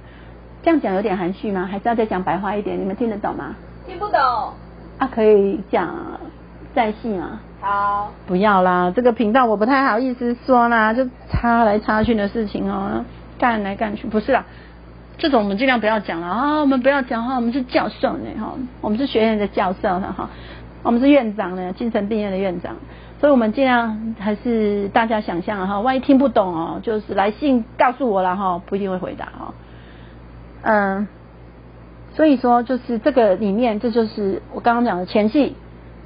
[0.62, 1.68] 这样讲有点含蓄吗？
[1.70, 2.80] 还是要再讲白话一点？
[2.80, 3.56] 你们听得懂吗？
[3.86, 4.18] 听不懂，
[4.98, 5.94] 啊，可以讲
[6.74, 7.38] 再细吗？
[7.60, 13.04] 好，不要啦，这个频道我不太好意思说啦，就插来插去的事情哦，
[13.38, 14.44] 干来干去，不是啦，
[15.18, 20.30] 这种我们尽量不要讲了啊，我们不要讲哈，我们是教授呢哈，我们是学院的教授呢哈，
[20.82, 22.76] 我们是院长呢，精神病院的院长，
[23.20, 29.54] 所以我们尽量还是大家想象哈，万一听不懂哦，就是来信告诉我了哈，不一定会回答哈，
[30.62, 31.06] 嗯。
[32.14, 35.56] 所以说，就是这个里面，这就是我刚刚讲的前戏，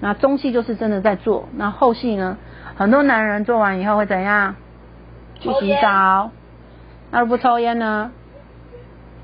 [0.00, 2.38] 那中戏就是真的在做，那后戏呢，
[2.76, 4.56] 很多男人做完以后会怎样？
[5.38, 6.30] 去洗澡，
[7.10, 8.10] 那如果不抽烟呢？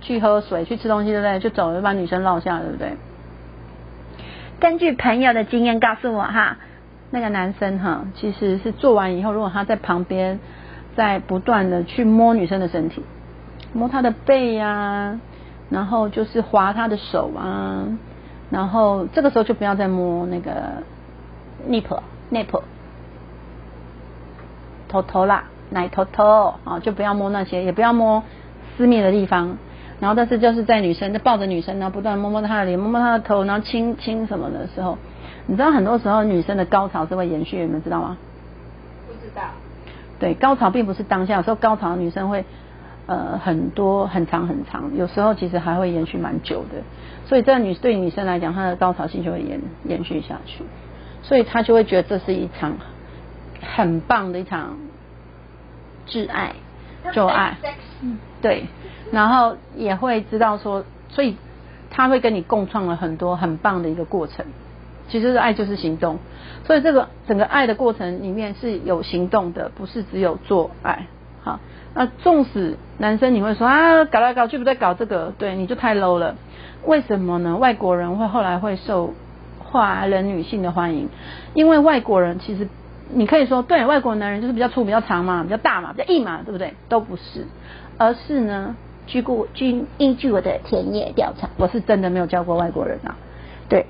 [0.02, 1.38] 去喝水，去吃东西，对不对？
[1.38, 2.92] 就走了，把女生落下，对不对？
[4.60, 6.58] 根据朋友的经验告诉我哈，
[7.10, 10.38] 那个男生哈，其实是做完以后，如果他在旁边
[10.94, 13.02] 在不断的去摸女生的身体，
[13.72, 15.18] 摸她的背呀。
[15.70, 17.86] 然后就是划他的手啊，
[18.50, 20.52] 然后这个时候就不要再摸那个
[21.68, 22.62] nipple nipple
[24.88, 28.22] 头头啦，奶头头啊，就不要摸那些，也不要摸
[28.76, 29.56] 私密的地方。
[30.00, 34.98] 然后但是就是在女生在抱着女生，然后不断摸摸她的脸，摸摸她的头，然后亲亲什么的时候，
[35.46, 38.16] 你知道很多时候女生的高潮是会延续，你们知道吗？
[39.06, 39.42] 不知道。
[40.20, 42.44] 对，高潮并不是当下，有时候高潮女生会。
[43.06, 46.82] 呃，很多很长很长，有时候其实还会延续蛮久的，
[47.26, 50.64] 所以这女对女生来讲，她的高潮期就会延延续下去，
[51.22, 52.74] 所以她就会觉得这是一场
[53.76, 54.76] 很棒的一场
[56.08, 56.54] 挚爱
[57.12, 57.58] 旧爱，
[58.40, 58.64] 对，
[59.12, 61.36] 然后也会知道说，所以
[61.90, 64.46] 他会跟你共创了很多很棒的一个过程。
[65.08, 66.18] 其实爱就是行动，
[66.66, 71.06] 所以这个整个爱的过程里面是有行动的，不是只有做爱。
[71.42, 71.60] 好，
[71.96, 76.34] 那纵使男生你会说啊，搞来搞去不在搞这个，对，你就太 low 了。
[76.84, 77.56] 为什么呢？
[77.56, 79.14] 外国人会后来会受
[79.60, 81.08] 华人女性的欢迎，
[81.54, 82.68] 因为外国人其实
[83.12, 86.74] 你可以说对，外国男人就是比较粗、比较长嘛，比较大嘛，比较硬嘛，对不对？
[86.88, 87.46] 都不是，
[87.96, 88.74] 而是呢，
[89.06, 93.14] 据故据依据我的田野调查，我是真的没有教过外国人啊，
[93.68, 93.86] 对，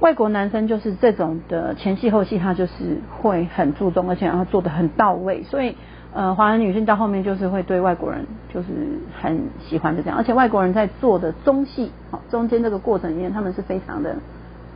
[0.00, 5.76] 外国男生就是这种的前戏后戏，他就是会很注重，而且然后做的很到位，所以。
[6.16, 8.68] 呃，华人女性到后面就是会对外国人就是
[9.20, 10.16] 很喜欢，的这样。
[10.16, 14.16] 而且外国人在做的中戏，好中间这个过程里面，他们是非常的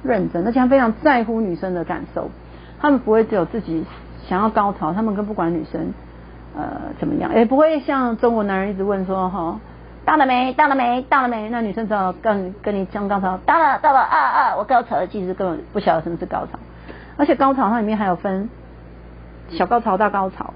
[0.02, 2.28] 认真，而且非常在乎女生的感受。
[2.78, 3.86] 他们不会只有自己
[4.28, 5.94] 想要高潮，他们更不管女生
[6.54, 9.58] 呃怎么样，也不会像中国男人一直问说哈
[10.04, 11.48] 到了没，到了没，到了没？
[11.48, 16.58] 那女生只要跟跟你讲高潮，到了，到了，啊啊，我高潮了，其实根本不晓得什么是高潮。
[17.16, 18.50] 而且高潮它里面还有分
[19.48, 20.52] 小高潮、大高潮。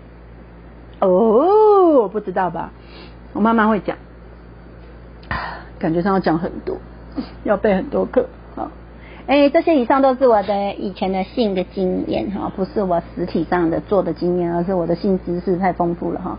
[1.07, 2.71] 哦，不知道吧？
[3.33, 3.97] 我慢慢会讲，
[5.79, 6.79] 感觉上要讲很多，
[7.43, 8.27] 要背很多课。
[8.55, 8.71] 好，
[9.27, 16.39] 哎，这些以上都是我的以前的性的经验哈，不是我实体上的做的经验，而是我的性知识太丰富了哈。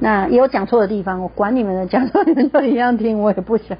[0.00, 3.78] 那也有讲错的地方，我管你们的，讲错你们都一样听，我也不想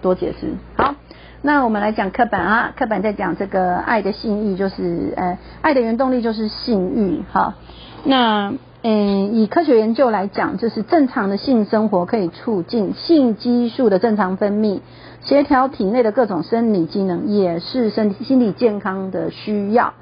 [0.00, 0.54] 多解释。
[0.76, 0.94] 好，
[1.42, 7.54] 那我们来讲课本啊，课本在讲这个爱的性欲，就是呃，爱的原动力就是性欲哈。
[8.08, 14.80] 那嗯，以科学研究来讲，就是正常的性生活可以促进性激素的正常分泌，
[15.20, 19.92] 协调体内的各种生理机能，也是身体心理健康的需要。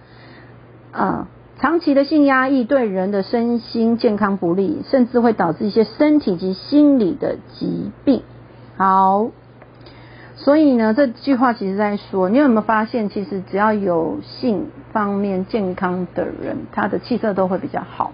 [0.93, 1.27] 啊，
[1.59, 8.23] 长期的性压抑对人的身心健康不利，甚至会导致一些身体及心理的疾病。
[8.77, 9.31] 好，
[10.37, 18.13] 所以呢，这句话其实在说，你有没有发现，其实只要有性方面健康的人，他的气色都会比较好。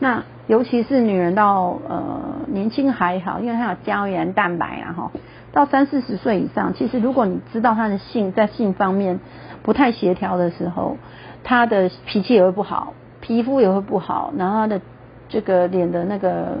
[0.00, 5.12] 那尤其是女人到呃年轻还好，因为她有胶原蛋白啊哈。
[5.52, 9.20] 到三四十岁以上，其实如果你知道她的性在性方面
[9.62, 10.96] 不太协调的时候，
[11.44, 14.80] 她的脾气也会不好，皮肤也会不好，然后她的
[15.28, 16.58] 这个脸的那个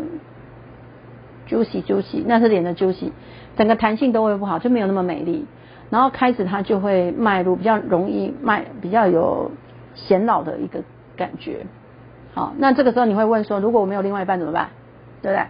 [1.48, 3.10] juicy juicy，那是脸的 juicy，
[3.60, 5.44] 整个弹性都会不好，就没有那么美丽。
[5.90, 9.50] 然后开始它就会迈入比较容易迈比较有
[9.94, 10.82] 显老的一个
[11.14, 11.66] 感觉。
[12.32, 14.70] 好，那这个时候你会问说，如果我没有另外一半怎么办？
[15.20, 15.44] 对不对？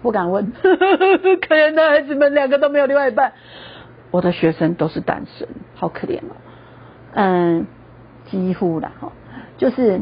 [0.00, 3.32] 不敢问， 可怜的孩子们两个都没有另外一半。
[4.12, 6.36] 我的学生都是单身，好可怜哦。
[7.14, 7.66] 嗯，
[8.26, 9.10] 几乎啦哈，
[9.56, 10.00] 就是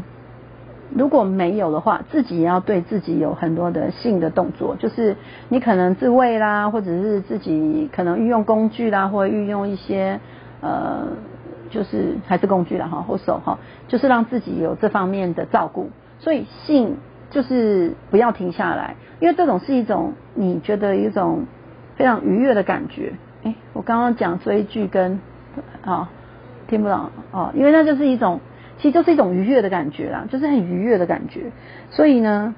[0.94, 5.16] 如果没有的话，自己也要对自己有很多的性的动作，就是
[5.48, 10.20] 你可能自慰啦，或者是自己可能运用工具啦，或运用一些
[10.60, 11.08] 呃，
[11.70, 13.58] 就是还是工具啦哈，或手哈，
[13.88, 15.90] 就是让自己有这方面的照顾。
[16.18, 16.96] 所以性
[17.30, 21.44] 就是不要停下来，因为这种是一种你觉得一种
[21.96, 23.12] 非常愉悦的感觉。
[23.42, 25.20] 哎，我刚刚讲追剧跟
[25.84, 26.08] 啊
[26.68, 28.40] 听不懂哦，因为那就是一种，
[28.78, 31.52] 其实就是一种愉悦的感觉啦，就是很愉悦的感觉。
[31.90, 32.54] 所以呢，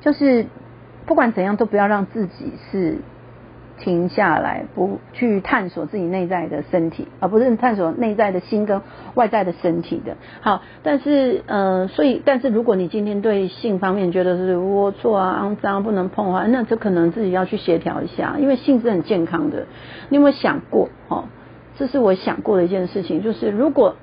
[0.00, 0.46] 就是
[1.06, 2.98] 不管怎样都不要让自己是。
[3.76, 8.80] 停下来，不去探索自己内在的身体，而不是探索内在的心跟
[9.16, 10.16] 外在的身体的。
[10.40, 19.66] 好，但是呃，所以，但是如果你今天对性方面觉得是龌龊啊、肮脏、不能碰的话，那这可能自己要去协调一下，因为性是很健康的。
[20.08, 20.88] 你有没有想过？
[21.08, 21.24] 哦，
[21.76, 23.96] 这是我想过的一件事情，就是如果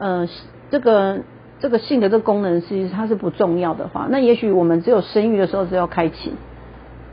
[0.00, 0.28] 呃
[0.72, 1.20] 这个
[1.60, 6.34] 这个性的这个功能其实它是不重要的话，那也许我们只有生育的时候是要开启。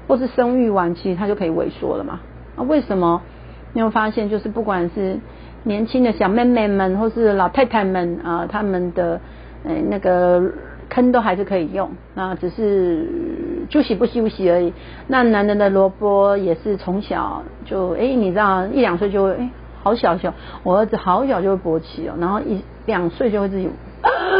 [0.07, 2.21] 或是生育完，其实它就可以萎缩了嘛？
[2.55, 3.21] 啊，为什么？
[3.73, 5.19] 你会发现，就是不管是
[5.63, 9.19] 年轻的小妹妹们，或是老太太们啊，他们的
[9.65, 10.41] 呃那个
[10.87, 13.05] 坑都还是可以用，那只是
[13.69, 14.71] 休息不休息而已。
[15.07, 19.49] 那男人的萝卜也是从小就哎，你知道一两岁就会哎，
[19.83, 20.33] 好小小，
[20.63, 23.69] 我儿子好小就会勃起哦，然后一两岁就会自己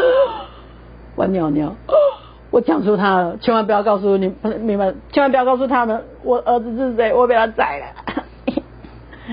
[1.15, 1.75] 玩尿尿。
[2.49, 4.93] 我讲出他了，千万不要告诉你，明白？
[5.11, 8.23] 千万不要告诉他们，我儿子是谁，我被他宰了，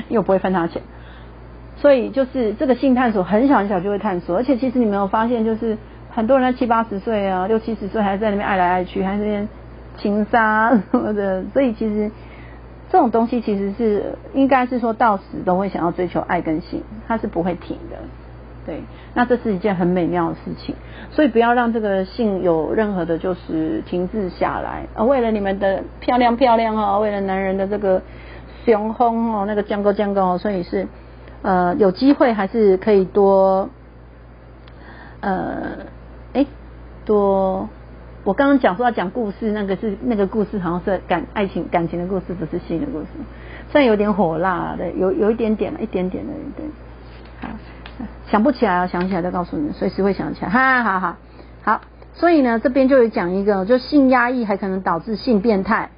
[0.09, 0.83] 因为我不会分他钱。
[1.77, 5.79] 所以就是这个性探索，很小很小就会探索，而且其实你没有发现，就是
[6.11, 9.49] 很多人在七八十岁啊，六七十岁还在那边爱来爱去，还在那边
[9.97, 11.45] 情杀什么的。
[11.53, 12.11] 所以其实
[12.91, 17.97] 这种东西其实是应该是说到死都会想要追求爱跟性，它是不会停的。
[18.67, 20.75] 对，那这是一件很美妙的事情，
[21.11, 24.87] 所以不要让这个性有任何的，就是停滞下来。
[24.95, 28.01] 啊，为了你们的漂亮漂亮哦，为了男人的这个
[28.65, 30.89] 雄风哦，那个降高降高哦，所以是
[31.43, 33.69] 呃有机会还是可以多
[35.21, 35.79] 呃
[36.33, 36.47] 哎
[37.05, 37.69] 多。
[38.25, 43.09] 我刚刚讲说要讲故事，那个是那个故事，好像是感爱情感情的故事，不是性的故事，
[43.71, 46.65] 虽然有点火辣的，有有一点点一点点的对，
[47.43, 47.49] 好。
[48.31, 50.51] 想不起来了，想起来再告诉你，随时会想起来。
[50.51, 51.17] 哈，好好
[51.63, 51.81] 好，
[52.15, 55.91] 所以呢，这边就有讲一个，就性压抑还可能导致性变态。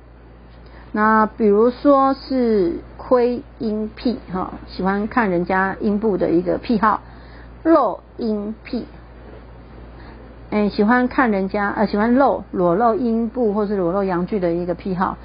[0.93, 7.01] 那比如说是窥阴癖，哈，喜欢看人家阴部的一个癖好；
[7.63, 8.87] 露阴癖，
[10.51, 15.17] 哎，喜欢看人家呃，喜欢露裸露阴部或是裸露阳具的一个癖好。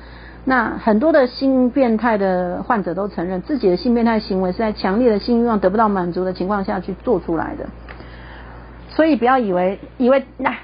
[0.44, 7.66] 那很多的性变态的患者都承认，自己的性变态行为是在强烈的性欲望得不到满足的情况下去做出来的。
[8.89, 10.58] 所以不要以为以为来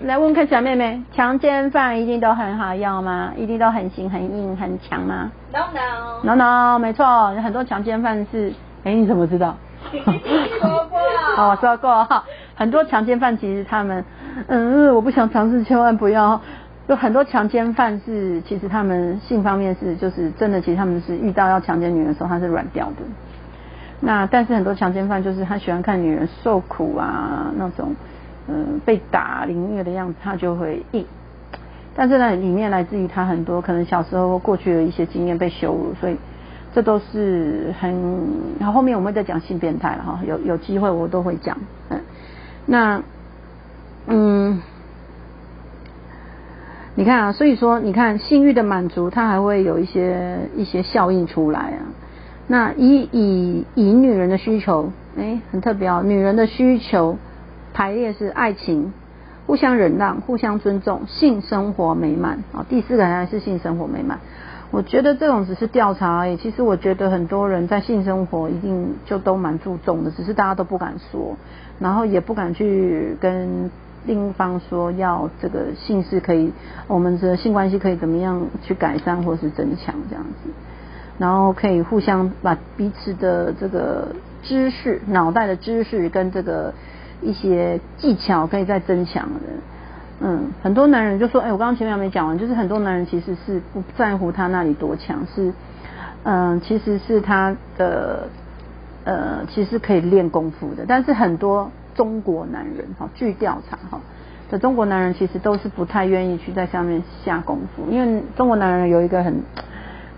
[0.00, 3.32] 来问看小妹妹，强奸犯一定都很好要吗？
[3.36, 8.52] 一定都很行很硬很强吗？No no no no，没错，很多强奸犯是，
[8.84, 9.56] 哎你怎么知道？
[9.90, 10.02] 说
[10.88, 10.98] 过，
[11.36, 12.24] 哦说过哈，
[12.54, 14.04] 很多强奸犯其实他们，
[14.46, 16.40] 嗯我不想尝试，千万不要。
[16.86, 22.96] 有很多强奸犯是，其实他们性方面是，就是真的，其实他们是遇到要强奸女人的时候，他是软掉的。
[24.00, 27.96] 那但是很多强奸犯就是他喜欢看女人受苦啊，那种
[28.48, 31.06] 嗯被打凌虐的样子，他就会硬。
[31.96, 36.18] 但是呢，里面来自于他很多可能小时候过去的一些经验被羞辱，所以
[36.74, 37.94] 这都是很。
[38.60, 41.56] 然后后面我们会再讲性变态了哈，有有机会我都会讲。
[41.88, 42.00] 嗯，
[42.66, 43.02] 那
[44.06, 44.60] 嗯。
[46.96, 51.90] 你看啊，所以说你看性欲的满足，它还会有一些一些效应出来啊。
[52.46, 56.02] 那以以以女人的需求，哎，很特别哦。
[56.04, 57.18] 女人的需求
[57.72, 58.92] 排列是爱情、
[59.44, 62.64] 互相忍让、互相尊重、性生活美满啊。
[62.68, 64.20] 第四个还是性生活美满。
[64.70, 66.36] 我觉得这种只是调查而已。
[66.36, 71.36] 其实我觉得很多人在性生活一定就都蛮注重的，只是大家都不敢说，
[71.80, 73.68] 然后也不敢去跟。
[74.06, 76.52] 另一方说要这个性事可以，
[76.86, 80.50] 我们的性关系可以怎么样去改善或是增强这样子，
[81.18, 84.08] 然后可以互相把彼此的这个
[84.42, 86.72] 知识、脑袋的知识跟这个
[87.22, 89.40] 一些技巧可以再增强的。
[90.20, 95.52] 嗯，很多男人就说，哎，我刚刚前面还没讲完，就是很多男人其实是不在乎他那里多强，是
[96.22, 98.28] 嗯，其实是他的
[99.04, 100.84] 呃，其实可以练功夫的。
[100.86, 104.00] 但是很多中国男人哈，据调查哈
[104.50, 109.42] 的中国男人其实都是不太愿意去在上面下功夫，因为中国男人有一个很。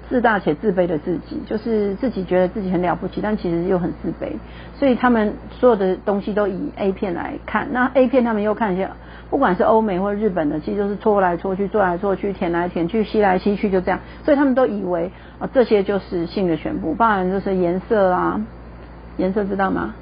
[0.08, 4.30] 自大且自卑的自己，就是自己觉得自己很了不起，但其实又很自卑，
[4.78, 7.66] 所以他们所有的东西都以 A 片来看。
[7.72, 8.88] 那 A 片他们又看一些，
[9.30, 13.98] 不管是欧美或日本的，其实都是搓来搓去、做来做去、舔来舔去、吸来吸去，就这样。
[14.24, 15.10] 所以他们都以为
[15.40, 18.40] 啊，这些就是性的全部，包含就是颜色啦，
[19.16, 19.96] 颜色知道吗？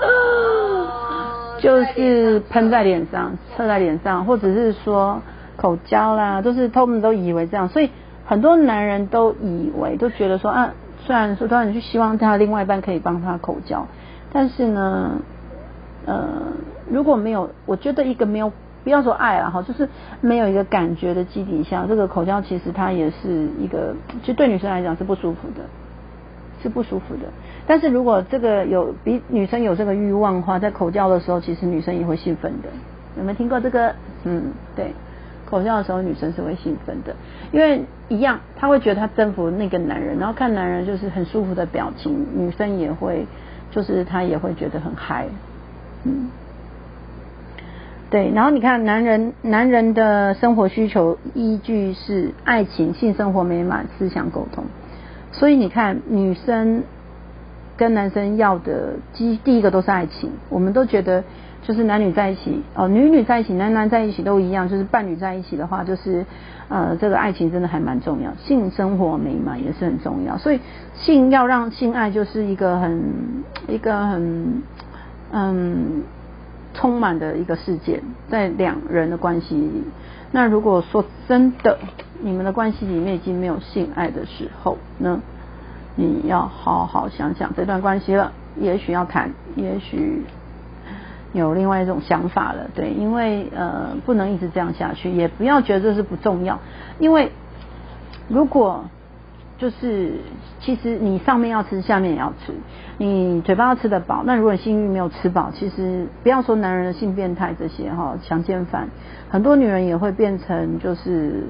[1.60, 5.20] 就是喷在脸上、侧在脸上，或者是说
[5.56, 7.90] 口交啦，都是他们都以为这样，所以。
[8.22, 10.72] 很多男人都以为，都觉得说啊，
[11.04, 13.88] 虽然说当然去希望他另外一半可以帮他口交，
[14.32, 15.16] 但是呢，
[16.06, 16.28] 呃，
[16.88, 18.52] 如果没有，我觉得一个没有，
[18.84, 19.88] 不要说爱了哈，就是
[20.20, 25.64] 没有一个感觉的基底下，这个口交其实它也是一个，其实对女生来讲是不舒服的，
[26.62, 27.22] 是不舒服的。
[27.70, 32.68] 但是如果这个有比女生有这个欲望的话，在口交的时候，其实女生也会兴奋的。
[33.16, 33.94] 有没有听过这个？
[34.24, 34.92] 嗯，对。
[35.48, 37.14] 口交的时候，女生是会兴奋的，
[37.52, 43.24] 因为一样，她会觉得她征服那个男人，然后看男人就是很舒服的表情，女生也会，
[43.70, 45.28] 就是她也会觉得很嗨，
[46.02, 46.28] 嗯，
[48.10, 54.64] 对，然后你看男人，男人的生活需求依据是爱情、性生活美满、思想沟通，
[55.30, 56.82] 所以你看女生
[57.80, 61.24] 跟男生要的，第第一个都是爱情，我们都觉得。
[61.62, 64.66] 就是男女在一起哦，女女在一起，男男在一起都一样。
[64.66, 66.24] 就是伴侣在一起的话，就是
[66.70, 70.38] 呃，这个爱情真的还蛮重要，性生活美满也是很重要。
[70.38, 70.60] 所以
[70.94, 73.02] 性要让性爱就是一个很
[73.68, 74.62] 一个很
[75.32, 76.02] 嗯
[76.72, 79.70] 充满的一个事件，在两人的关系。
[80.32, 81.78] 那如果说真的
[82.20, 85.20] 你们的关系里面已经没有性爱的时候呢，
[85.94, 88.32] 你要好好想想这段关系了。
[88.56, 90.24] 也许要谈，也许。
[91.32, 96.58] 有另外一种想法了，对，因为呃不能一直这样下去，也不要觉得这是不重要，
[96.98, 97.30] 因为
[98.26, 98.86] 如果
[99.56, 100.14] 就是
[100.58, 102.52] 其实你上面要吃，下面也要吃，
[102.98, 108.88] 你嘴巴要吃得饱，那如果性欲没有吃饱，其实不要说男人的性变态这些哈强奸犯，
[109.28, 111.44] 很多女人也会变成就是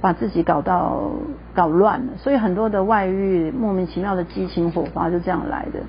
[0.00, 1.10] 把自己搞到
[1.54, 5.80] 搞乱了，所以很多的外遇莫名其妙的激情火花就这样来的，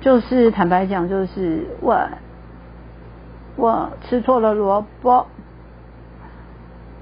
[0.00, 1.96] 就是坦白讲就是我。
[3.60, 5.26] 我吃错了萝卜，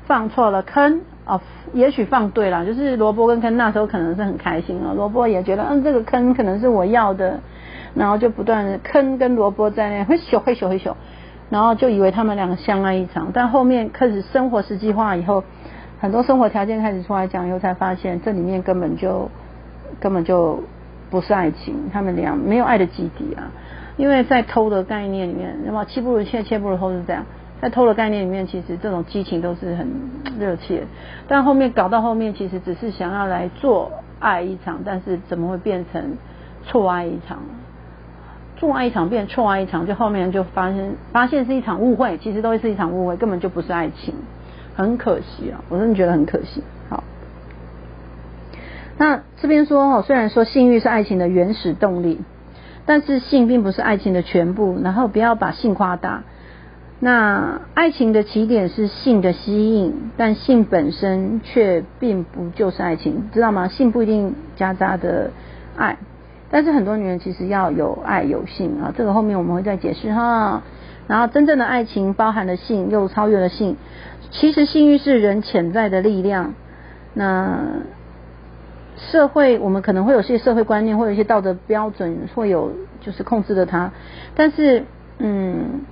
[0.07, 1.38] 放错了坑哦，
[1.74, 7.40] 也许放对了，就是萝卜跟坑那时候可能是很开心哦，萝卜也觉得嗯这个坑可能是我要的，
[7.94, 10.94] 然后就不断坑跟萝卜在那嘿咻嘿咻嘿咻，
[11.50, 15.44] 然后就以为他们两个相爱一场，但后面开始生活实际化以后，
[16.01, 19.30] 很多生活条件开始出来讲以后，才发现这里面根本就
[20.01, 20.62] 根本就
[21.11, 23.51] 不是爱情，他们俩没有爱的基底啊。
[23.97, 27.24] 因为在偷的概念里面，那么妻不如妾，妾不如偷是这样。
[27.62, 29.88] 在偷的概念里面，其实这种激情都是很
[30.38, 30.82] 热切，
[31.26, 33.90] 但后面搞到后面，其实只是想要来做
[34.20, 36.18] 爱一场，但是怎么会变成
[36.66, 37.38] 错爱一场？
[38.59, 44.14] 做爱一场变错爱一场，就后面就发现发现是一场误会，其实都是一场误会，根本就不是爱情，
[44.76, 45.64] 很可惜啊！
[45.68, 46.62] 我真的觉得很可惜。
[46.88, 47.02] 好，
[48.98, 52.20] 那这边说哦，虽然说性欲是爱情的原始动力。
[52.88, 56.22] 但是性并不是爱情的全部，然后不要把性夸大。
[57.00, 63.66] 那爱情的起点是性的吸引，但性本身却并不就是爱情，知道吗？
[63.66, 65.32] 性不一定夹杂的
[65.76, 65.98] 爱，
[66.48, 70.62] 但是很多女人其实要有爱有性啊，这个后面我们会再解释哈。
[71.08, 73.76] 然后真正的爱情包含了性，又超越了性。
[74.30, 76.54] 其实性欲是人潜在的力量。
[77.14, 77.58] 那。
[79.10, 82.72] 社会，我们可能会有些社会观念，或有一些道德标准，会有
[83.02, 83.92] 就是控制着他。
[84.34, 84.84] 但是，
[85.18, 85.82] 嗯，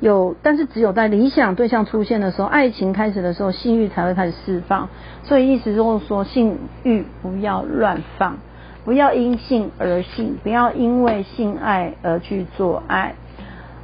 [0.00, 4.88] 有，但是只有在理想对象出现的时候，爱情开始的时候，性欲才会开始释放。
[5.22, 8.36] 所以意思就是说，性欲不要乱放，
[8.84, 13.14] 不要因性而性，不要因为性爱而去做爱。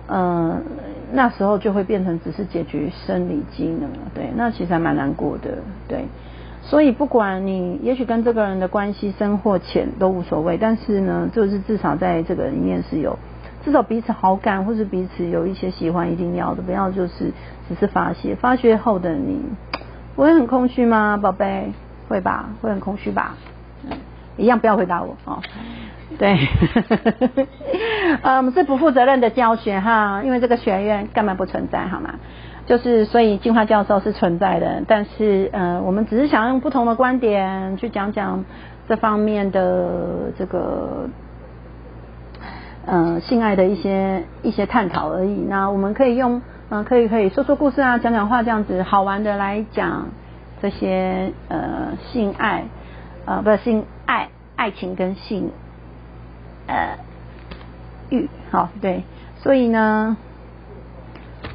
[0.09, 0.61] 嗯，
[1.13, 3.99] 那时候就会变成只是解决生理机能了。
[4.15, 5.59] 对，那其实还蛮难过的。
[5.89, 6.05] 对。
[6.63, 13.17] 所以不管你也许跟这个人的关系深或浅都无所谓，但是呢，就是至少在这个里面是有
[13.65, 17.33] 至少彼此好感或是彼此有一些喜欢，一定要的，不要就是
[17.69, 18.35] 只是发泄。
[18.35, 19.41] 发泄后的你
[20.17, 21.73] 不会很空虚吗，宝贝？
[22.09, 23.37] 会吧，会很空虚吧？
[23.89, 23.97] 嗯，
[24.37, 25.41] 一样不要回答我哦。
[26.19, 26.39] 对，
[28.23, 32.15] 嗯，是不负责任的教学哈，因为这个学院根本不存在，好吗？
[32.67, 38.45] 就是，所以进化教授是存在的，但是，呃，我们只是想用不同的观点去讲讲
[38.89, 41.09] 这方面的这个
[42.87, 45.45] 呃性爱的一些一些探讨而已。
[45.49, 50.09] 那我们可以用嗯可以可以说说故事啊，讲讲话这样子好玩的来讲
[50.61, 52.65] 这些呃性爱
[53.27, 55.51] 呃不是性爱爱情跟性
[56.67, 56.99] 呃
[58.11, 59.03] 欲好对，
[59.39, 60.17] 所以呢，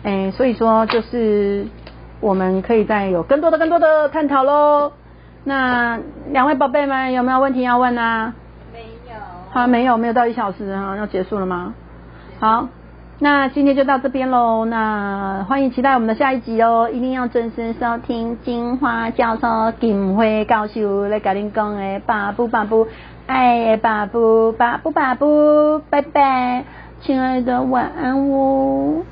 [0.03, 1.68] 哎所以说就是
[2.20, 4.91] 我们可以再有更多的更多的探讨喽。
[5.43, 5.99] 那
[6.30, 8.34] 两位宝贝们有没有问题要问啊？
[8.72, 8.80] 没
[9.12, 9.16] 有。
[9.49, 11.74] 好，没有，没有到一小时啊，要结束了吗？
[12.39, 12.68] 好，
[13.18, 14.66] 那今天就到这边喽。
[14.66, 22.88] 那欢迎期待我们的下一集哦，一定要准时收听金花教授金辉教授来跟您讲的巴布巴布，
[23.32, 26.65] 爱巴布巴布巴布，拜拜，
[26.99, 29.05] 亲爱的晚安哦。